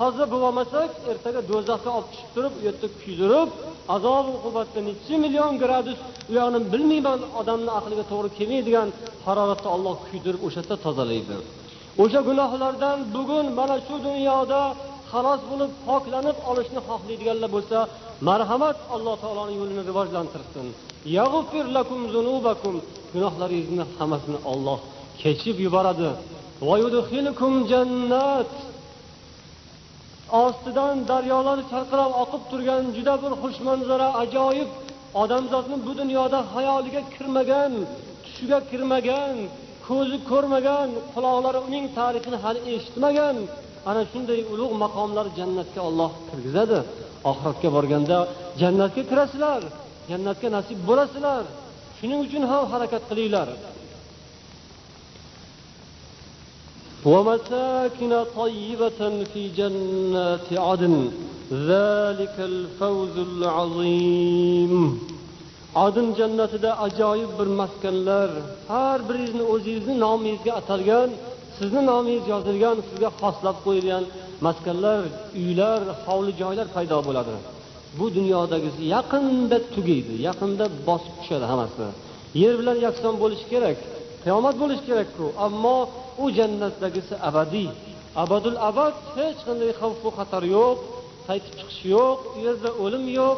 toza 0.01 0.25
bo'lolmasak 0.33 0.89
ertaga 1.11 1.41
do'zaxga 1.51 1.89
olib 1.97 2.09
tushib 2.11 2.29
turib 2.35 2.53
u 2.59 2.61
yerda 2.67 2.87
kuydirib 3.01 3.49
azob 3.95 4.25
uqubatda 4.37 4.79
nechi 4.89 5.13
million 5.23 5.53
gradus 5.63 5.99
u 6.29 6.31
yoqni 6.39 6.59
bilmayman 6.73 7.19
odamni 7.39 7.71
aqliga 7.79 8.03
to'g'ri 8.11 8.29
kelmaydigan 8.37 8.87
haroratda 9.25 9.69
olloh 9.75 9.95
kuydirib 10.07 10.41
o'sha 10.47 10.59
yerda 10.61 10.75
tozalaydi. 10.85 11.35
O'sha 12.03 12.19
gunohlardan 12.29 12.97
bugun 13.15 13.45
mana 13.59 13.77
shu 13.87 13.95
dunyoda 14.07 14.61
xalos 15.11 15.41
bo'lib 15.51 15.71
poklanib 15.87 16.37
olishni 16.49 16.79
xohlaydiganlar 16.87 17.49
bo'lsa 17.55 17.77
marhamat 18.29 18.77
alloh 18.95 19.15
taoloni 19.23 19.53
yo'lini 19.59 19.83
rivojlantirsin. 19.89 20.67
Gunohlaringizni 23.13 23.83
hammasini 23.97 24.39
olloh 24.51 24.79
kechib 25.21 25.57
yuboradi. 25.65 26.09
Jannat. 27.71 28.51
Ostidan 30.43 30.95
daryolar 31.11 31.59
charqirab 31.71 32.11
oqib 32.23 32.43
turgan 32.51 32.83
juda 32.95 33.13
bir 33.23 33.33
xush 33.41 33.59
manzara 33.67 34.07
ajoyib. 34.23 34.69
Odamzodni 35.21 35.77
bu 35.85 35.91
dunyoda 35.99 36.39
hayoliga 36.53 37.01
kirmagan 37.15 37.71
tushiga 38.23 38.59
kirmagan 38.69 39.35
ko'zi 39.87 40.17
ko'rmagan 40.29 40.89
quloqlari 41.13 41.59
uning 41.67 41.85
tarixini 41.97 42.37
hali 42.43 42.59
eshitmagan 42.73 43.35
ana 43.89 44.01
shunday 44.11 44.39
ulug' 44.53 44.75
maqomlar 44.83 45.25
jannatga 45.39 45.81
olloh 45.89 46.11
kirgizadi. 46.29 46.79
Oxiratga 47.31 47.69
borganda 47.75 48.17
jannatga 48.61 49.03
kirasizlar 49.09 49.61
jannatga 50.11 50.47
nasib 50.57 50.77
bo'lasizlar. 50.89 51.43
Shuning 51.97 52.19
uchun 52.25 52.43
ham 52.51 52.63
harakat 52.73 53.03
qilinglar. 53.09 53.47
ومساكن 57.12 58.12
طيبة 58.36 59.00
في 59.34 59.42
جنات 59.58 60.48
عدن 60.66 60.94
ذلك 61.52 62.36
الفوز 62.38 63.16
العظيم 63.30 64.74
adin 65.84 66.08
jannatida 66.18 66.70
ajoyib 66.86 67.30
bir 67.38 67.48
maskanlar 67.60 68.30
har 68.68 68.98
biringizni 69.08 69.44
o'zingizni 69.52 69.94
nomingizga 70.04 70.52
atalgan 70.60 71.10
sizni 71.58 71.82
nomingiz 71.90 72.24
yozilgan 72.34 72.76
sizga 72.88 73.10
xoslab 73.20 73.56
qo'yilgan 73.66 74.04
maskanlar 74.46 75.00
uylar 75.42 75.80
hovli 76.04 76.32
joylar 76.42 76.66
paydo 76.76 76.98
bo'ladi 77.08 77.34
bu 77.98 78.06
dunyodagisi 78.18 78.82
yaqinda 78.96 79.58
tugaydi 79.74 80.14
yaqinda 80.28 80.64
bosib 80.88 81.14
tushadi 81.20 81.46
hammasi 81.52 81.86
yer 82.42 82.54
bilan 82.60 82.76
yakson 82.86 83.14
bo'lishi 83.22 83.46
kerak 83.52 83.78
Qiyomat 84.23 84.55
bo'lishi 84.61 84.83
kerakku. 84.89 85.25
Ammo 85.45 85.77
u 86.23 86.25
jannatdagisi 86.37 87.15
abadiy. 87.29 87.69
Abadul 88.23 88.57
abad 88.69 88.95
hech 89.17 89.39
qanday 89.47 89.71
xavfu 89.79 90.07
xatar 90.17 90.43
yo'q 90.55 90.77
qaytib 91.27 91.53
chiqish 91.59 91.81
yo'q 91.95 92.17
u 92.35 92.39
yerda 92.45 92.69
o'lim 92.83 93.05
yo'q 93.19 93.37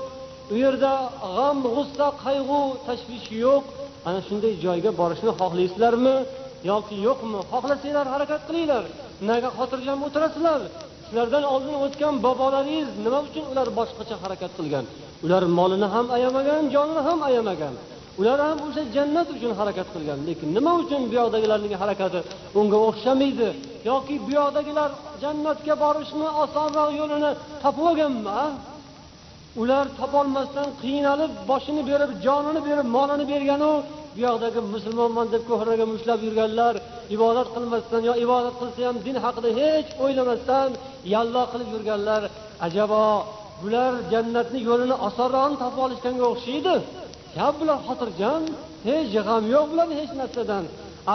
u 0.53 0.55
yerda 0.63 0.93
g'am 1.35 1.57
g'ussa 1.75 2.07
qayg'u 2.25 2.61
tashvish 2.87 3.29
yo'q. 3.45 3.63
Ana 4.07 4.19
shunday 4.27 4.53
joyga 4.65 4.91
borishni 5.01 5.31
xohlaysizlarmi 5.39 6.15
yoki 6.71 6.95
yo'qmi? 7.07 7.39
Xohlasanglar 7.51 8.05
harakat 8.13 8.41
qilinglar. 8.47 8.83
Nega 9.29 9.49
xotirjam 9.57 9.99
o'tirasizlar. 10.07 10.61
Sizlardan 11.05 11.43
oldin 11.53 11.75
o'tgan 11.85 12.15
bobolaringiz 12.25 12.89
nima 13.05 13.19
uchun 13.27 13.45
ular 13.51 13.67
boshqacha 13.79 14.15
harakat 14.23 14.51
qilgan? 14.57 14.85
Ular 15.25 15.43
molini 15.57 15.87
ham 15.93 16.05
ayamagan 16.17 16.63
jonini 16.75 17.01
ham 17.07 17.19
ayamagan. 17.29 17.73
Ular 18.19 18.39
ham 18.47 18.57
o'sha 18.67 18.83
jannat 18.95 19.27
uchun 19.35 19.51
harakat 19.59 19.87
qilgan 19.93 20.19
lekin 20.27 20.49
nima 20.57 20.71
uchun 20.83 21.01
bu 21.09 21.13
yoqdagilarning 21.21 21.73
harakati 21.81 22.19
unga 22.59 22.77
o'xshamaydi? 22.87 23.49
Yoki 23.89 24.15
bu 24.25 24.31
yoqdagilar 24.39 24.89
jannatga 25.23 25.73
borishni 25.83 26.27
osonroq 26.43 26.89
yo'lini 26.99 27.31
topib 27.63 27.83
olganmi 27.89 28.39
ular 29.61 29.85
topolmasdan 29.99 30.69
qiynalib 30.83 31.31
boshini 31.49 31.81
berib 31.89 32.11
jonini 32.25 32.61
berib 32.67 32.87
molini 32.95 33.25
berganu 33.31 33.71
bu 34.15 34.19
yoqdagi 34.27 34.59
musulmonman 34.75 35.27
deb 35.33 35.43
ko'kraga 35.49 35.85
mushlab 35.93 36.19
yurganlar 36.27 36.73
ibodat 37.15 37.47
qilmasdan 37.55 38.01
yo 38.09 38.13
ibodat 38.25 38.55
qilsa 38.61 38.79
ham 38.87 38.97
din 39.05 39.17
haqida 39.25 39.49
hech 39.59 39.89
o'ylamasdan 40.03 40.69
yallo 41.13 41.43
qilib 41.51 41.69
yurganlar 41.75 42.21
ajabo 42.67 43.05
bular 43.61 43.91
jannatni 44.13 44.59
yo'lini 44.69 44.95
osonroqni 45.07 45.55
topib 45.63 45.79
olishganga 45.85 46.25
o'xshaydi. 46.33 46.75
Ya 47.39 47.47
bular 47.57 47.77
xotirjam 47.87 48.41
hech 48.87 49.07
g'am 49.13 49.43
yo'q 49.53 49.65
bularni 49.71 49.95
hech 50.01 50.13
narsadan. 50.21 50.65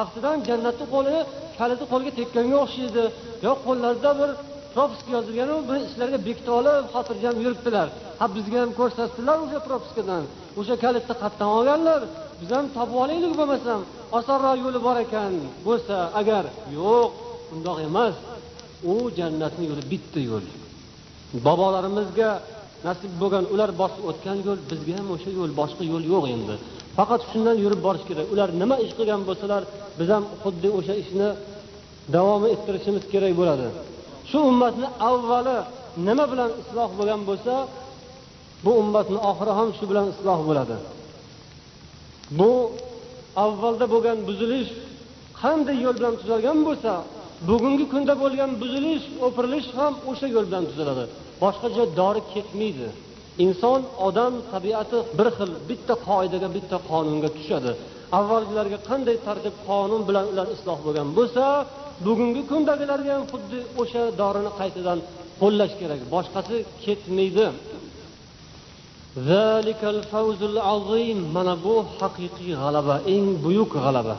Aftidan 0.01 0.37
jannatni 0.49 0.87
qo'li 0.95 1.17
kaliti 1.59 1.85
qo'lga 1.93 2.11
tekkanga 2.19 2.57
o'xshaydi. 2.65 3.05
Yo 3.47 3.53
qo'llarida 3.67 4.11
bir 4.21 4.31
propiska 4.75 5.11
yozilganu 5.17 5.55
buni 5.69 5.81
ichlariga 5.89 6.19
bekitib 6.29 6.55
olib 6.61 6.85
xotirjam 6.95 7.37
yuribdilar. 7.45 7.89
Ha 8.21 8.25
bizga 8.37 8.59
ham 8.63 8.71
ko'rsatdilar 8.81 9.37
o'sha 9.45 9.61
propiskadan. 9.69 10.23
O'sha 10.61 10.75
kalitni 10.85 11.15
qayerdan 11.23 11.49
olganlar. 11.59 12.01
Biz 12.41 12.51
ham 12.57 12.67
topib 12.77 12.97
olaylik 13.05 13.33
bo'lmasam 13.41 13.81
osonroq 14.19 14.57
yo'li 14.65 14.81
bor 14.87 14.97
ekan 15.05 15.33
bo'lsa 15.67 15.97
agar 16.21 16.45
yo'q 16.79 17.11
undoq 17.55 17.79
emas. 17.89 18.15
U 18.93 18.95
jannatni 19.19 19.65
yo'li 19.71 19.83
bitta 19.93 20.21
yo'l. 20.31 20.45
Bobolarimizga 21.47 22.31
nasib 22.87 23.13
bo'lgan 23.21 23.45
ular 23.55 23.71
bosib 23.81 24.03
o'tgan 24.11 24.39
yo'l 24.47 24.61
bizga 24.71 24.95
ham 24.99 25.09
o'sha 25.15 25.31
yo'l 25.39 25.53
boshqa 25.61 25.83
yo'l 25.93 26.05
yo'q 26.13 26.25
endi. 26.35 26.55
Faqat 26.99 27.21
shundan 27.31 27.57
yurib 27.65 27.81
borish 27.87 28.05
kerak. 28.09 28.27
Ular 28.35 28.49
nima 28.61 28.77
ish 28.85 28.93
qilgan 28.99 29.23
bo'lsalar 29.29 29.63
biz 29.99 30.09
ham 30.15 30.25
xuddi 30.43 30.69
o'sha 30.79 30.95
ishni 31.03 31.29
davom 32.15 32.43
ettirishimiz 32.55 33.05
kerak 33.13 33.33
bo'ladi. 33.41 33.67
Shu 34.31 34.39
ummatni 34.51 34.89
avvali 35.11 35.57
nima 36.09 36.25
bilan 36.33 36.51
isloh 36.63 36.91
bo'lgan 36.99 37.21
bo'lsa 37.29 37.55
bu 38.65 38.71
ummatni 38.83 39.19
oxiri 39.31 39.53
ham 39.59 39.69
shu 39.79 39.85
bilan 39.91 40.07
isloh 40.15 40.41
bo'ladi. 40.49 40.77
Bu 42.39 42.51
avvalda 43.45 43.87
bo'lgan 43.95 44.19
buzilish 44.29 44.71
qanday 45.41 45.77
yo'l 45.85 45.95
bilan 45.99 46.15
tuzalgan 46.21 46.59
bo'lsa 46.69 46.93
bugungi 47.49 47.87
kunda 47.93 48.15
bo'lgan 48.23 48.51
buzilish 48.63 49.05
o'pirilish 49.27 49.69
ham 49.79 49.93
o'sha 50.11 50.27
yo'l 50.35 50.47
bilan 50.49 50.65
tuzaladi. 50.71 51.05
Boshqa 51.43 51.69
joy 51.77 51.89
dori 52.01 52.23
ketmaydi. 52.33 52.89
Inson 53.45 53.81
odam 54.07 54.33
tabiati 54.53 54.99
bir 55.19 55.29
xil 55.37 55.51
bitta 55.71 55.95
qoidaga 56.09 56.49
bitta 56.57 56.77
qonunga 56.91 57.29
tushadi. 57.37 57.71
Avvalgilarga 58.19 58.79
qanday 58.89 59.17
tartib 59.27 59.55
qonun 59.69 60.03
bilan 60.09 60.25
ular 60.33 60.47
isloh 60.57 60.79
bo'lgan 60.87 61.09
bo'lsa 61.19 61.45
bugungi 62.07 62.43
kundagilarga 62.51 63.11
ham 63.17 63.25
xuddi 63.33 63.59
o'sha 63.83 64.03
dorini 64.21 64.51
qaytadan 64.61 64.99
qo'llash 65.41 65.75
kerak. 65.81 66.01
Boshqasi 66.15 66.57
ketmaydi. 66.85 67.47
Mana 71.37 71.55
bu 71.65 71.75
haqiqiy 72.01 72.53
g'alaba 72.63 72.97
eng 73.15 73.27
buyuk 73.45 73.71
g'alaba. 73.85 74.17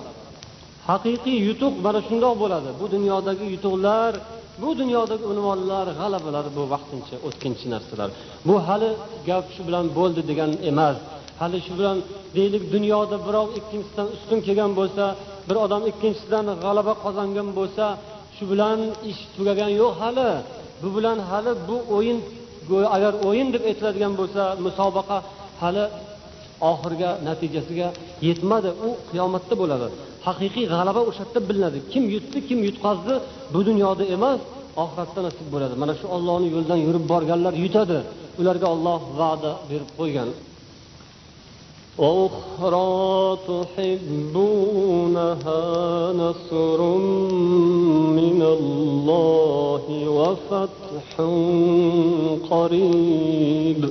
Haqiqiy 0.89 1.37
yutuq 1.47 1.73
mana 1.85 1.99
shundoq 2.07 2.35
bo'ladi. 2.43 2.69
Bu 2.79 2.85
dunyodagi 2.95 3.45
yutuqlar 3.55 4.13
bu 4.61 4.69
dunyodagi 4.81 5.25
unvonlar 5.33 5.87
g'alabalar 5.99 6.45
bu 6.57 6.63
vaqtincha 6.73 7.15
o'tkinchi 7.27 7.65
narsalar. 7.73 8.09
Bu 8.47 8.55
hali 8.67 8.89
gap 9.29 9.45
shu 9.53 9.61
bilan 9.67 9.85
bo'ldi 9.97 10.21
degan 10.29 10.51
emas. 10.71 10.97
Hali 11.41 11.57
shu 11.65 11.73
bilan 11.79 11.97
deylik 12.37 12.63
dunyoda 12.75 13.17
birov 13.27 13.47
ikkinchisidan 13.59 14.07
ustun 14.15 14.39
kelgan 14.47 14.71
bo'lsa 14.79 15.03
bir 15.47 15.57
odam 15.65 15.83
ikkinchisidan 15.91 16.45
g'alaba 16.63 16.93
qozongan 17.03 17.49
bo'lsa 17.59 17.85
shu 18.35 18.43
bilan 18.51 18.79
ish 19.11 19.21
tugagan 19.35 19.71
yo'q 19.81 19.93
hali. 20.01 20.29
Bu 20.81 20.87
bilan 20.97 21.17
hali 21.29 21.51
bu 21.69 21.77
o'yin 21.95 22.17
agar 22.95 23.13
o'yin 23.27 23.47
deb 23.55 23.63
aytiladigan 23.69 24.13
bo'lsa 24.19 24.43
musobaqa 24.65 25.17
hali 25.61 25.85
oxirga 26.71 27.09
natijasiga 27.27 27.87
yetmadi. 28.27 28.69
U 28.87 28.89
qiyomatda 29.09 29.55
bo'ladi. 29.61 29.87
haqiqiy 30.26 30.64
g'alaba 30.72 31.00
o'sha 31.08 31.22
yerda 31.24 31.40
bilinadi 31.48 31.78
kim 31.92 32.04
yutdi 32.14 32.38
kim 32.48 32.58
yutqazdi 32.68 33.14
bu 33.52 33.60
dunyoda 33.68 34.04
emas 34.16 34.40
oxiratda 34.82 35.20
nasib 35.26 35.46
bo'ladi 35.54 35.74
mana 35.82 35.92
shu 36.00 36.06
ollohni 36.16 36.48
yo'lidan 36.54 36.78
yurib 36.86 37.04
borganlar 37.12 37.54
yutadi 37.64 37.98
ularga 38.40 38.66
olloh 38.74 39.00
va'da 39.20 39.50
berib 39.70 39.90
qo'ygan 40.00 40.30
وأخرى 41.98 43.38
تحبونها 43.50 45.62
نصر 46.12 46.80
من 48.20 48.40
الله 48.42 49.84
وفتح 50.08 51.20
قريب 52.50 53.90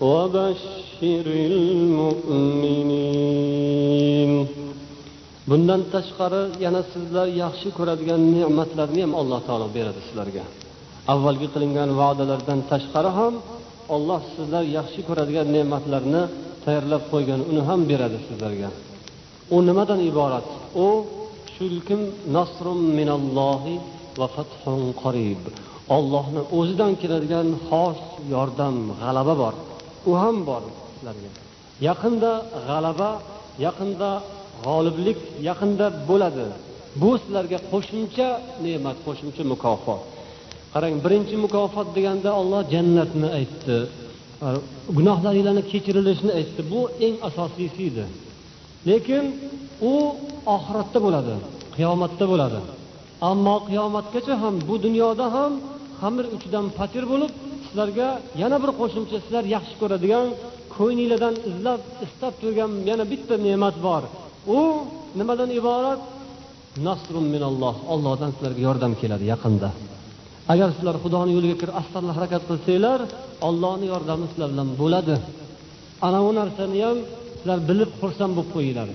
وبشر 0.00 1.26
المؤمنين 1.26 3.26
bundan 5.51 5.81
tashqari 5.93 6.41
yana 6.65 6.81
sizlar 6.93 7.27
yaxshi 7.43 7.69
ko'radigan 7.77 8.21
ne'matlarni 8.35 9.01
ham 9.05 9.13
alloh 9.21 9.39
taolo 9.47 9.67
beradi 9.77 10.01
sizlarga. 10.07 10.43
Avvalgi 11.13 11.47
qilingan 11.53 11.89
va'dalardan 12.01 12.59
tashqari 12.71 13.11
ham 13.19 13.33
olloh 13.95 14.21
sizlar 14.35 14.63
yaxshi 14.77 15.01
ko'radigan 15.07 15.47
ne'matlarni 15.55 16.23
tayyorlab 16.63 17.03
qo'ygan 17.11 17.41
uni 17.49 17.61
ham 17.69 17.81
beradi 17.91 18.17
sizlarga. 18.27 18.69
U 19.55 19.57
nimadan 19.67 19.99
iborat? 20.09 20.47
U 20.85 20.87
shulkim 21.55 22.01
nasrum 22.35 22.79
minallohi 22.99 23.75
va 24.19 24.27
fathun 24.35 24.81
qorib 25.03 25.43
ollohni 25.97 26.41
o'zidan 26.57 26.93
keladigan 27.01 27.47
xos 27.67 27.99
yordam 28.33 28.75
g'alaba 29.01 29.33
bor. 29.41 29.53
U 30.09 30.11
ham 30.21 30.37
bor 30.49 30.63
sizlarga. 30.93 31.29
Yaqinda 31.87 32.31
g'alaba 32.67 33.09
yaqinda 33.65 34.09
g'oliblik 34.65 35.19
yaqinda 35.49 35.85
bo'ladi. 36.09 36.47
Bu 37.01 37.09
sizlarga 37.21 37.59
qo'shimcha 37.71 38.27
ne'mat 38.65 38.97
qo'shimcha 39.05 39.43
mukofot. 39.53 40.01
Qarang 40.73 40.95
birinchi 41.05 41.35
mukofot 41.45 41.87
deganda 41.97 42.29
olloh 42.41 42.61
jannatni 42.73 43.27
aytdi. 43.39 43.77
Gunohlaringlarni 44.97 45.63
kechirilishini 45.71 46.31
aytdi. 46.39 46.61
Bu 46.73 46.81
eng 47.05 47.15
asosiysi 47.27 47.81
edi 47.91 48.05
lekin 48.89 49.23
u 49.91 49.93
oxiratda 50.55 50.99
bo'ladi 51.05 51.35
qiyomatda 51.75 52.25
bo'ladi. 52.31 52.59
Ammo 53.29 53.55
qiyomatgacha 53.69 54.33
ham 54.43 54.55
bu 54.67 54.75
dunyoda 54.85 55.25
ham 55.35 55.51
xamir 56.01 56.25
uchidan 56.35 56.65
patir 56.77 57.03
bo'lib 57.11 57.31
sizlarga 57.65 58.07
yana 58.41 58.57
bir 58.63 58.71
qo'shimcha 58.79 59.17
sizlar 59.23 59.43
yaxshi 59.55 59.75
ko'radigan 59.81 60.27
ko'nglinglardan 60.75 61.35
izlab 61.49 61.81
istab 62.05 62.33
turgan 62.41 62.71
yana 62.89 63.03
bitta 63.11 63.35
ne'mat 63.45 63.75
bor. 63.87 64.03
U 64.47 64.59
nimadan 65.19 65.49
iborat? 65.59 66.01
Nasrun 66.87 67.25
minalloh. 67.35 67.75
Ollohdan 67.93 68.29
sizlarga 68.35 68.61
yordam 68.67 68.93
keladi 69.01 69.25
yaqinda. 69.33 69.69
Agar 70.53 70.69
sizlar 70.75 70.95
xudoni 71.03 71.31
yo'liga 71.37 71.55
kirib 71.61 71.75
astag'firullah 71.81 72.15
harakat 72.19 72.43
qilsanglar 72.49 72.99
ollohni 73.47 73.85
yordami 73.93 74.25
sizlar 74.31 74.49
bilan 74.53 74.69
bo'ladi. 74.81 75.15
Ana 76.07 76.19
bu 76.25 76.31
narsani 76.39 76.79
ham 76.85 76.97
sizlar 77.39 77.59
bilib 77.69 77.91
xursand 78.01 78.31
bo'lib 78.37 78.51
qo'yinglar. 78.55 78.89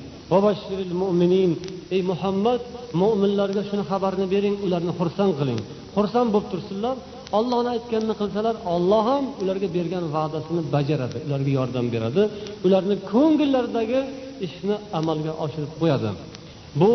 Ey 1.94 2.02
muhammad 2.10 2.60
mo'minlarga 3.00 3.62
shuni 3.68 3.84
xabarni 3.90 4.26
bering 4.34 4.54
ularni 4.66 4.92
xursand 5.00 5.32
qiling. 5.38 5.60
Xursand 5.96 6.28
bo'lib 6.34 6.48
tursinlar. 6.52 6.96
Ollohni 7.38 7.68
aytganini 7.76 8.14
qilsalar 8.20 8.56
olloh 8.74 9.02
ham 9.10 9.24
ularga 9.42 9.68
bergan 9.76 10.04
va'dasini 10.16 10.62
bajaradi 10.74 11.18
ularga 11.26 11.50
yordam 11.58 11.86
beradi. 11.94 12.22
Ularni 12.66 12.96
ko'ngillaridagi 13.12 14.00
ishni 14.47 14.75
amalga 14.99 15.31
oshirib 15.43 15.71
qo'yadi 15.81 16.09
bu 16.79 16.91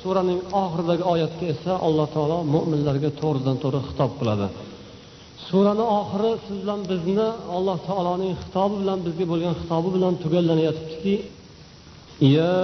suraning 0.00 0.40
oxiridagi 0.62 1.04
oyatga 1.14 1.44
esa 1.54 1.72
alloh 1.86 2.06
taolo 2.14 2.38
mo'minlarga 2.54 3.10
to'g'ridan 3.20 3.56
to'g'ri 3.62 3.80
xitob 3.88 4.10
qiladi 4.20 4.46
surani 5.46 5.84
oxiri 6.00 6.32
siz 6.44 6.56
bilan 6.62 6.80
bizni 6.90 7.28
alloh 7.56 7.78
taoloning 7.88 8.32
xitobi 8.42 8.74
bilan 8.82 8.98
bizga 9.06 9.24
bo'lgan 9.32 9.54
xitobi 9.60 9.88
bilan 9.96 10.12
tugallanyotibdiki 10.22 11.14
يا 12.38 12.62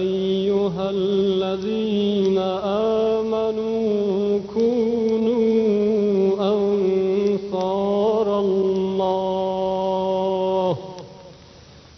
أيها 0.00 0.86
الذين 0.90 2.38
آمنوا 3.18 3.87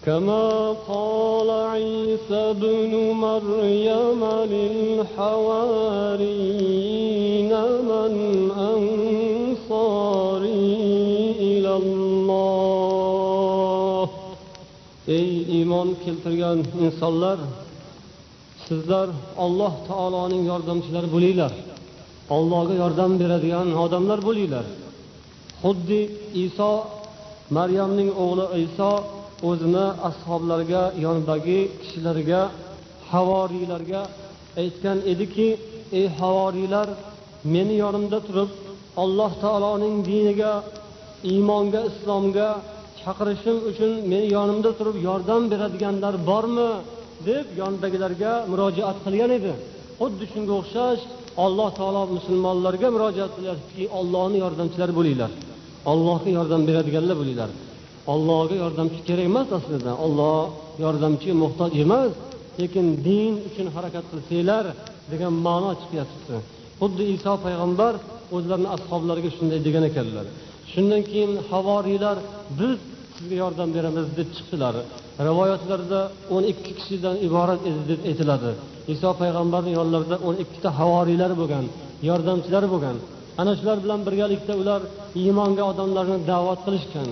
كما 0.07 0.75
قال 0.89 1.51
عيسى 1.51 2.41
ابن 2.55 2.93
مريم 3.27 4.23
للحواريين 4.55 6.23
من 7.91 8.13
أنصاري 8.73 10.55
إلى 11.49 11.73
الله 11.77 12.57
ey 15.09 15.29
iymon 15.57 15.89
keltirgan 16.05 16.59
insonlar 16.85 17.39
sizlar 18.67 19.09
alloh 19.45 19.73
taoloning 19.89 20.43
yordamchilari 20.51 21.09
bo'linglar 21.15 21.53
allohga 22.37 22.75
yordam 22.83 23.13
beradigan 23.21 23.69
odamlar 23.85 24.19
bo'linglar 24.29 24.67
xuddi 25.63 26.01
iso 26.45 26.73
maryamning 27.57 28.11
o'g'li 28.25 28.47
iso 28.67 28.91
o'zini 29.50 29.86
ashoblariga 30.10 30.84
yonidagi 31.06 31.60
kishilarga 31.82 32.42
havoriylarga 33.12 34.02
aytgan 34.62 34.98
ediki 35.14 35.48
ey 36.00 36.06
havoriylar 36.20 36.88
meni 37.54 37.76
yonimda 37.84 38.20
turib 38.28 38.50
alloh 39.04 39.32
taoloning 39.44 39.96
diniga 40.10 40.54
iymonga 41.32 41.82
islomga 41.92 42.50
chaqirishim 43.02 43.58
uchun 43.70 43.92
meni 44.12 44.28
yonimda 44.38 44.72
turib 44.80 44.98
yordam 45.08 45.42
beradiganlar 45.52 46.14
bormi? 46.30 46.72
deb 47.30 47.46
yonidagilarga 47.62 48.32
murojaat 48.52 48.98
qilgan 49.06 49.32
edi. 49.38 49.54
Xuddi 50.00 50.26
shunga 50.34 50.54
o'xshash 50.62 51.02
alloh 51.46 51.70
taolo 51.80 52.02
musulmonlarga 52.16 52.88
murojaat 52.96 53.32
qilyaptiki 53.38 53.84
ollohni 54.00 54.38
yordamchilari 54.44 54.94
bo'linglar. 55.00 55.32
Ollohga 55.92 56.30
yordam 56.38 56.62
beradiganlar 56.70 57.16
bo'linglar. 57.22 57.50
Ollohga 58.14 58.56
yordamchi 58.64 59.00
kerak 59.08 59.26
emas 59.32 59.50
aslida. 59.58 59.92
Olloh 60.06 60.40
yordamchi 60.84 61.30
muhtoj 61.44 61.72
emas 61.84 62.12
lekin 62.60 62.88
din 63.08 63.34
uchun 63.48 63.68
harakat 63.76 64.06
qilsanglar 64.12 64.66
degan 65.12 65.34
ma'no 65.46 65.72
chiqyapti. 65.82 66.36
Xuddi 66.80 67.04
iso 67.16 67.34
payg'ambar 67.46 67.94
o'zlarini 68.36 68.70
ashoblariga 68.76 69.30
shunday 69.38 69.60
degan 69.68 69.84
ekanlar. 69.90 70.26
Shundan 70.72 71.02
keyin 71.10 71.32
havoriylar 71.52 72.18
biz 72.60 72.78
sizga 73.16 73.36
yordam 73.44 73.70
beramiz 73.76 74.06
deb 74.18 74.30
chiqdilar. 74.36 74.76
Rivoyatlarda 75.28 76.00
o'n 76.36 76.44
ikki 76.52 76.72
kishidan 76.80 77.16
iborat 77.28 77.62
edi 77.70 77.82
deb 77.92 78.00
aytiladi. 78.10 78.52
Iso 78.94 79.10
payg'ambarni 79.22 79.72
yonlarida 79.80 80.18
o'n 80.28 80.36
ikkita 80.44 80.70
havoriylar 80.80 81.32
bo'lgan 81.42 81.66
yordamchilari 82.10 82.68
bo'lgan. 82.74 82.98
Ana 83.42 83.52
shular 83.60 83.78
bilan 83.84 84.00
birgalikda 84.08 84.54
ular 84.62 84.82
iymonga 85.22 85.64
odamlarni 85.72 86.18
da'vat 86.32 86.60
qilishgan. 86.66 87.08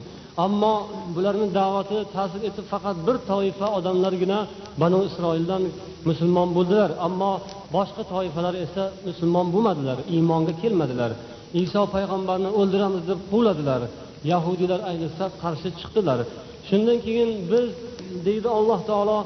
Ammo 0.46 0.74
bularni 1.16 1.48
da'vati 1.60 1.98
ta'sir 2.16 2.42
etib 2.50 2.66
faqat 2.74 2.98
bir 3.08 3.16
toifa 3.30 3.68
odamlargina 3.78 4.40
banu 4.82 5.00
isroildan 5.10 5.64
musulmon 6.10 6.50
bo'ldilar. 6.58 6.90
Ammo 7.08 7.32
boshqa 7.76 8.04
toifalar 8.14 8.56
esa 8.66 8.84
musulmon 9.08 9.48
bo'lmadilar 9.54 9.98
iymonga 10.16 10.54
kelmadilar. 10.62 11.12
Iso 11.64 11.82
payg'ambarni 11.96 12.50
o'ldiramiz 12.60 13.04
deb 13.12 13.20
quvladilar. 13.32 13.82
Yahudiylar 14.32 14.80
ayniqsa 14.90 15.26
qarshi 15.44 15.70
chiqdilar. 15.80 16.20
Shundan 16.68 16.98
keyin 17.06 17.30
biz 17.52 17.68
deydi 18.28 18.50
alloh 18.58 18.80
taolo 18.90 19.20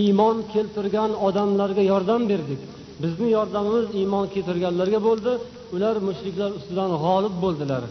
iymon 0.00 0.36
keltirgan 0.52 1.10
odamlarga 1.26 1.82
yordam 1.92 2.22
berdik. 2.32 2.60
Bizni 3.02 3.28
yordamimiz 3.36 3.86
iymon 4.00 4.26
keltirganlarga 4.34 5.00
bo'ldi. 5.08 5.32
Ular 5.74 5.94
mushriklar 6.08 6.50
ustidan 6.58 6.90
g'olib 7.04 7.34
bo'ldilar. 7.44 7.82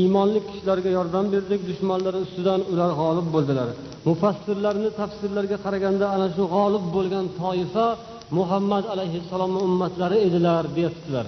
Iymonli 0.00 0.40
kishilarga 0.48 0.90
yordam 0.98 1.26
berdik 1.34 1.60
dushmanlari 1.70 2.18
ustidan 2.26 2.60
ular 2.72 2.90
g'olib 3.00 3.26
bo'ldilar. 3.34 3.68
Mufassirlarni 4.08 4.90
tafsirlarga 5.00 5.56
qaraganda 5.64 6.06
ana 6.14 6.26
shu 6.36 6.44
g'olib 6.54 6.84
bo'lgan 6.96 7.26
toifa 7.40 7.86
muhammad 8.38 8.84
alayhissalomni 8.94 9.60
ummatlari 9.68 10.16
edilar 10.26 10.64
deyaptilar. 10.76 11.26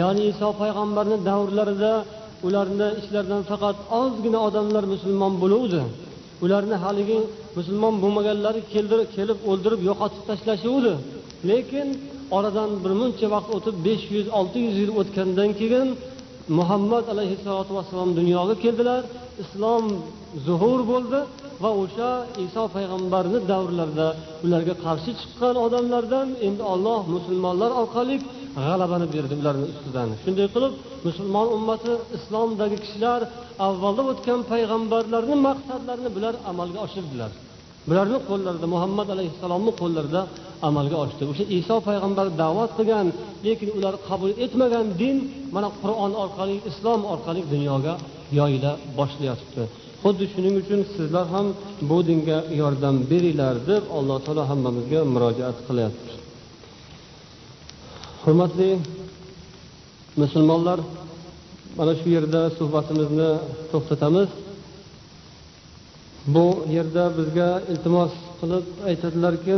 Ya'ni 0.00 0.22
iso 0.32 0.48
payg'ambarni 0.60 1.16
davrlarida 1.28 1.92
ularni 2.46 2.88
ichlaridan 3.00 3.42
faqat 3.50 3.76
ozgina 4.00 4.38
odamlar 4.48 4.84
musulmon 4.94 5.32
bo'luvdi. 5.42 5.80
Ularni 6.44 6.76
haligi 6.84 7.18
musulmon 7.58 7.94
bo'lmaganlari 8.02 8.60
kelib 9.18 9.38
o'ldirib 9.50 9.80
yo'qotib 9.88 10.22
tashlashuvdi. 10.30 10.92
Lekin 11.50 11.88
oradan 12.36 12.70
bir 12.82 12.92
muncha 13.00 13.26
vaqt 13.34 13.50
o'tib 13.56 13.76
besh 13.86 14.04
yuz 14.14 14.26
olti 14.38 14.58
yuz 14.66 14.76
yil 14.82 14.90
o'tgandan 15.00 15.50
keyin 15.60 15.88
muhammad 16.58 17.04
alayhissalotu 17.12 17.72
vassalom 17.78 18.10
dunyoga 18.20 18.54
keldilar 18.64 19.02
islom 19.42 19.84
zuhur 20.46 20.80
bo'ldi 20.92 21.20
va 21.62 21.70
o'sha 21.82 22.10
iso 22.46 22.62
payg'ambarni 22.76 23.38
davrlarida 23.50 24.08
ularga 24.44 24.74
qarshi 24.84 25.10
chiqqan 25.20 25.54
odamlardan 25.66 26.28
endi 26.46 26.62
olloh 26.72 27.00
musulmonlar 27.14 27.70
orqali 27.82 28.16
g'alabani 28.66 29.06
berdi 29.14 29.34
ularni 29.40 29.66
ustidan. 29.72 30.08
Shunday 30.24 30.48
qilib 30.54 30.72
musulmon 31.06 31.46
ummati 31.56 31.92
islomdagi 32.16 32.76
kishilar 32.84 33.20
avvalda 33.68 34.02
o'tgan 34.12 34.40
payg'ambarlarni 34.52 35.36
maqsadlarini 35.48 36.10
bular 36.16 36.34
amalga 36.50 36.78
oshirdilar. 36.86 37.30
Bularni 37.88 38.18
qo'llarida 38.28 38.66
muhammad 38.74 39.08
alayhissalomni 39.14 39.72
qo'llarida 39.80 40.20
amalga 40.68 40.96
oshdi. 41.04 41.22
O'sha 41.30 41.44
iso 41.58 41.76
payg'ambar 41.88 42.26
da'vat 42.42 42.70
qilgan 42.78 43.06
lekin 43.46 43.68
ular 43.78 43.94
qabul 44.08 44.30
etmagan 44.44 44.86
din 45.00 45.16
mana 45.54 45.68
qur'on 45.82 46.12
orqali 46.24 46.56
islom 46.70 47.00
orqali 47.14 47.40
dunyoga 47.52 47.94
yoyila 48.38 48.72
boshlayapti 48.98 49.62
xuddi 50.04 50.24
shuning 50.32 50.54
uchun 50.62 50.80
sizlar 50.94 51.26
ham 51.34 51.46
bu 51.88 51.98
dinga 52.08 52.38
yordam 52.60 52.96
beringlar 53.10 53.56
deb 53.70 53.82
alloh 53.98 54.18
taolo 54.26 54.42
hammamizga 54.50 55.00
murojaat 55.14 55.58
qilyapti. 55.66 56.12
Hurmatli 58.22 58.70
musulmonlar 60.22 60.78
mana 61.78 61.92
shu 62.00 62.08
yerda 62.16 62.40
suhbatimizni 62.58 63.30
to'xtatamiz. 63.70 64.28
Bu 66.34 66.46
yerda 66.76 67.04
bizga 67.18 67.50
iltimos 67.72 68.12
qilib 68.40 68.66
aytadilarki 68.88 69.56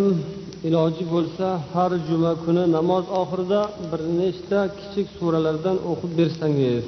iloji 0.69 1.05
bo'lsa 1.15 1.47
har 1.73 1.91
juma 2.09 2.33
kuni 2.45 2.65
namoz 2.77 3.05
oxirida 3.21 3.61
bir 3.91 4.01
nechta 4.21 4.61
kichik 4.79 5.07
suralardan 5.19 5.77
o'qib 5.91 6.13
bersangiz 6.21 6.85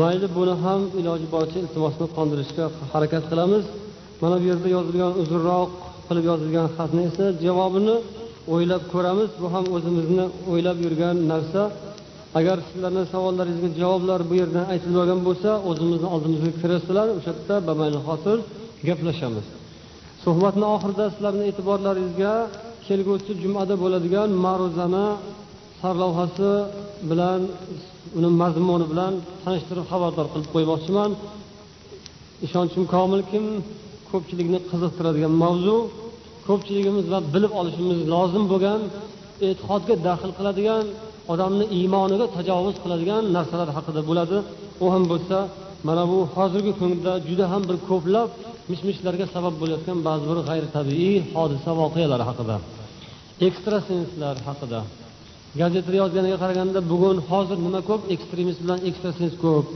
mayli 0.00 0.26
buni 0.36 0.54
ham 0.64 0.80
iloji 1.00 1.26
boricha 1.34 1.58
iltimosni 1.64 2.06
qondirishga 2.16 2.64
harakat 2.92 3.24
qilamiz. 3.30 3.64
Mana 4.22 4.36
bu 4.40 4.44
yerda 4.50 4.68
yozilgan 4.76 5.12
uzunroq 5.22 5.70
qilib 6.08 6.24
yozilgan 6.30 6.66
xatni 6.76 7.02
esa 7.10 7.24
javobini 7.44 7.96
o'ylab 8.54 8.82
ko'ramiz. 8.92 9.30
Bu 9.40 9.46
ham 9.54 9.64
o'zimizni 9.76 10.24
o'ylab 10.52 10.78
yurgan 10.84 11.16
narsa. 11.32 11.62
Agar 12.38 12.58
sizlarni 12.68 13.02
savollaringizga 13.14 13.70
javoblar 13.82 14.20
bu 14.30 14.34
yerdan 14.40 14.64
aytilmagan 14.72 15.20
bo'lsa 15.26 15.50
o'zimizni 15.70 16.08
oldimizga 16.14 16.50
kirasizlar. 16.60 17.06
O'sha 17.18 17.32
yerda 17.32 17.56
bamayli 17.68 17.98
hosil 18.08 18.38
gaplashamiz. 18.88 19.46
Suhbatni 20.24 20.66
oxirida 20.74 21.04
sizlarni 21.14 21.44
e'tiborlaringizga 21.50 22.34
kelgusi 22.86 23.32
jumada 23.42 23.74
bo'ladigan 23.82 24.28
ma'ruzani 24.44 25.06
sarlavhasi 25.80 26.50
bilan 27.10 27.40
uni 28.18 28.30
mazmuni 28.42 28.86
bilan 28.92 29.12
tanishtirib 29.44 29.86
xabardor 29.92 30.26
qilib 30.32 30.48
qo'ymoqchiman. 30.54 31.10
Ishonchim 32.46 32.84
komilki 32.94 33.38
ko'pchilikni 34.10 34.58
qiziqtiradigan 34.70 35.32
mavzu 35.44 35.76
ko'pchiligimiz 36.48 37.06
va 37.12 37.18
bilib 37.34 37.52
olishimiz 37.60 37.98
lozim 38.14 38.44
bo'lgan 38.52 38.80
e'tiqodga 39.48 39.94
daxl 40.06 40.30
qiladigan 40.38 40.84
odamni 41.32 41.64
iymoniga 41.78 42.26
tajovuz 42.36 42.76
qiladigan 42.82 43.22
narsalar 43.36 43.68
haqida 43.76 44.00
bo'ladi. 44.08 44.36
U 44.84 44.86
ham 44.94 45.04
bo'lsa 45.12 45.36
mana 45.88 46.04
bu 46.12 46.18
hozirgi 46.36 46.72
kunda 46.80 47.12
juda 47.28 47.46
ham 47.52 47.62
bir 47.68 47.76
ko'plab 47.90 48.28
mish 48.70 48.82
mishlarga 48.88 49.26
sabab 49.34 49.54
bo'layotgan 49.60 49.98
ba'zi 50.08 50.24
bir 50.30 50.38
g'ayritabiiy 50.48 51.16
hodisa 51.36 51.70
voqealar 51.80 52.20
haqida. 52.28 52.56
Ekstrasenslar 53.48 54.36
haqida. 54.48 54.80
Gazetada 55.60 55.96
yozganiga 56.02 56.36
qaraganda 56.42 56.80
bugun 56.92 57.16
hozir 57.30 57.58
nima 57.66 57.80
ko'p? 57.90 58.02
Ekstremist 58.14 58.60
bilan 58.64 58.80
ekstrasens 58.88 59.34
ko'p. 59.44 59.66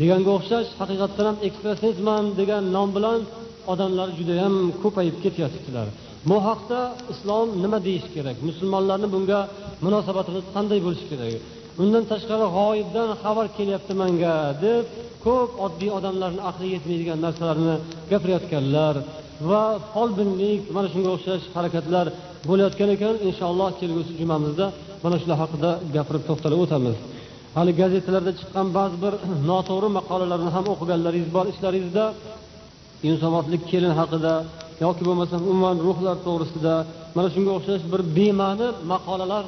Deganga 0.00 0.30
o'xshash 0.38 0.68
haqiqatdan 0.80 1.24
ham 1.30 1.36
ekstrasensman 1.48 2.24
degan 2.40 2.62
nom 2.76 2.88
bilan 2.96 3.20
odamlar 3.72 4.08
judayam 4.18 4.54
ko'payib 4.82 5.16
ketyaptilar. 5.24 5.86
Bu 6.28 6.36
haqda 6.48 6.80
islom 7.12 7.48
nima 7.64 7.78
deyishi 7.86 8.10
kerak? 8.16 8.36
Musulmonlarni 8.48 9.08
bunga 9.14 9.40
munosabatimiz 9.84 10.44
qanday 10.54 10.78
bo'lishi 10.86 11.06
kerak? 11.12 11.32
Undan 11.82 12.04
tashqari 12.12 12.46
g'oyibdan 12.56 13.08
xabar 13.22 13.46
kelyapti 13.56 13.92
manga 14.02 14.34
deb 14.64 14.84
ko'p 15.24 15.50
oddiy 15.66 15.90
odamlarni 15.98 16.42
aqli 16.50 16.66
yetmaydigan 16.74 17.18
narsalarni 17.26 17.74
gapirayotganlar 18.10 18.94
va 19.50 19.62
folbinlik 19.92 20.62
mana 20.76 20.88
shunga 20.92 21.10
o'xshash 21.16 21.44
harakatlar 21.56 22.06
bo'layotgan 22.48 22.90
ekan. 22.96 23.14
Inshaalloh 23.28 23.70
kelgusi 23.80 24.12
jumamizda 24.20 24.66
mana 25.04 25.16
shular 25.20 25.38
haqida 25.42 25.70
gapirib 25.96 26.22
to'xtalib 26.28 26.60
o'tamiz. 26.64 26.96
Hali 27.56 27.72
gazetalarda 27.80 28.32
chiqqan 28.38 28.66
ba'zi 28.78 28.96
bir 29.04 29.14
noto'g'ri 29.50 29.88
maqolalarni 29.98 30.50
ham 30.56 30.66
o'qiganlaringiz 30.72 31.30
bor 31.36 31.46
ishlaringizda. 31.52 32.04
Insonotlik 33.10 33.62
kelin 33.70 33.92
haqida 34.00 34.32
yoki 34.83 35.01
bo'lmasam 35.07 35.41
umuman 35.51 35.77
ruhlar 35.87 36.15
to'g'risida 36.27 36.73
mana 37.15 37.27
shunga 37.35 37.51
o'xshash 37.57 37.83
bir 37.93 38.01
bema'ni 38.17 38.67
maqolalar 38.91 39.43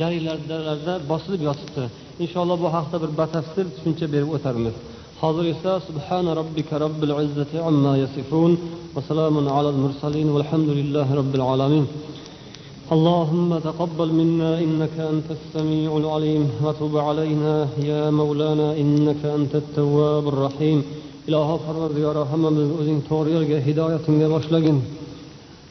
jaridalarda 0.00 0.94
bosilib 1.10 1.42
yotibdi 1.48 1.84
inshaalloh 2.24 2.56
bu 2.64 2.68
haqda 2.76 2.96
bir 3.04 3.10
batafsil 3.20 3.66
tushuncha 3.74 4.06
berib 4.14 4.30
o'tarmiz 4.36 4.74
hozir 5.22 5.44
esa 5.54 5.72
subhana 5.88 6.30
robbika 6.40 6.74
robbil 6.84 7.10
izzati 7.26 7.58
amma 7.70 7.92
yasifun 8.04 8.52
va 8.94 9.00
salamun 9.08 9.46
alal 9.58 9.78
mursalin 9.84 10.28
valhamdulillahi 10.36 11.12
robbil 11.20 11.44
alamin 11.52 11.86
اللهم 12.96 13.50
تقبل 13.68 14.08
منا 14.20 14.50
انك 14.64 14.96
انت 15.12 15.28
السميع 15.38 15.90
العليم 16.02 16.42
وتب 16.64 16.94
علينا 17.08 17.54
يا 17.90 18.02
مولانا 18.20 18.68
انك 18.82 19.22
انت 19.38 19.54
التواب 19.62 20.24
الرحيم 20.32 20.78
iloho 21.29 21.55
parvardigoro 21.65 22.21
hammamizni 22.31 22.75
o'zing 22.81 22.99
to'g'ri 23.09 23.29
yo'lga 23.35 23.57
hidoyatingga 23.67 24.27
boshlagin. 24.35 24.77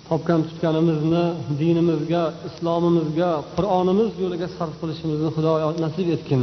Topgan 0.09 0.41
tutganimizni 0.49 1.25
dinimizga 1.61 2.23
islomimizga 2.49 3.31
qur'onimiz 3.57 4.11
yo'liga 4.23 4.49
sarf 4.57 4.75
qilishimizni 4.81 5.31
xudoyo 5.37 5.69
nasib 5.85 6.09
etgin. 6.17 6.43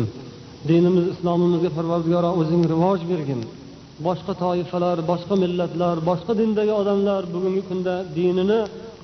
Dinimiz 0.70 1.06
islomimizga 1.14 1.70
parvardigoro 1.78 2.30
o'zing 2.42 2.62
rivoj 2.74 3.00
bergin. 3.12 3.42
Boshqa 4.08 4.34
toifalar 4.44 4.98
boshqa 5.12 5.36
millatlar 5.44 5.96
boshqa 6.10 6.32
dindagi 6.40 6.74
odamlar 6.82 7.22
bugungi 7.34 7.64
kunda 7.70 7.94
dinini 8.18 8.60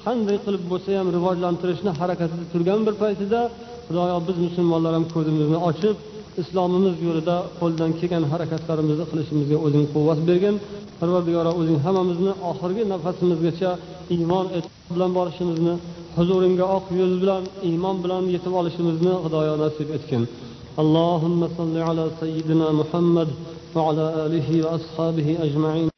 qanday 0.06 0.38
qilib 0.46 0.64
bo'lsa 0.72 0.90
ham 1.00 1.08
rivojlantirishni 1.18 1.92
harakatida 2.00 2.46
turgan 2.54 2.80
bir 2.88 2.96
paytida 3.04 3.40
xudoyo 3.88 4.18
biz 4.28 4.38
musulmonlar 4.46 4.92
ham 4.98 5.06
ko'zimizni 5.16 5.60
ochib 5.70 5.96
islomimiz 6.43 6.97
yo'lida 7.07 7.37
qo'ldan 7.61 7.91
kelgan 8.01 8.25
harakatlarimizni 8.33 9.05
qilishimizga 9.11 9.57
o'zing 9.67 9.85
quvvat 9.95 10.21
bergin 10.29 10.57
parvardigoro 11.01 11.51
o'zing 11.61 11.79
hammamizni 11.87 12.33
oxirgi 12.51 12.83
nafasimizgacha 12.93 13.71
iymon 14.15 14.47
bilan 14.95 15.11
borishimizni 15.19 15.75
huzuringga 16.17 16.67
oq 16.77 16.85
yo'l 17.01 17.15
bilan 17.23 17.43
iymon 17.71 17.97
bilan 18.05 18.23
yetib 18.35 18.53
olishimizni 18.61 19.13
xudoyo 19.25 19.55
nasib 19.65 19.91
etgin 19.99 20.25
اللهم 20.83 21.41
صل 21.59 21.75
على 21.89 22.05
سيدنا 22.21 22.67
محمد 22.81 23.29
وعلى 23.77 24.05
آله 24.25 24.49
وأصحابه 24.65 25.29
أجمعين 25.47 25.89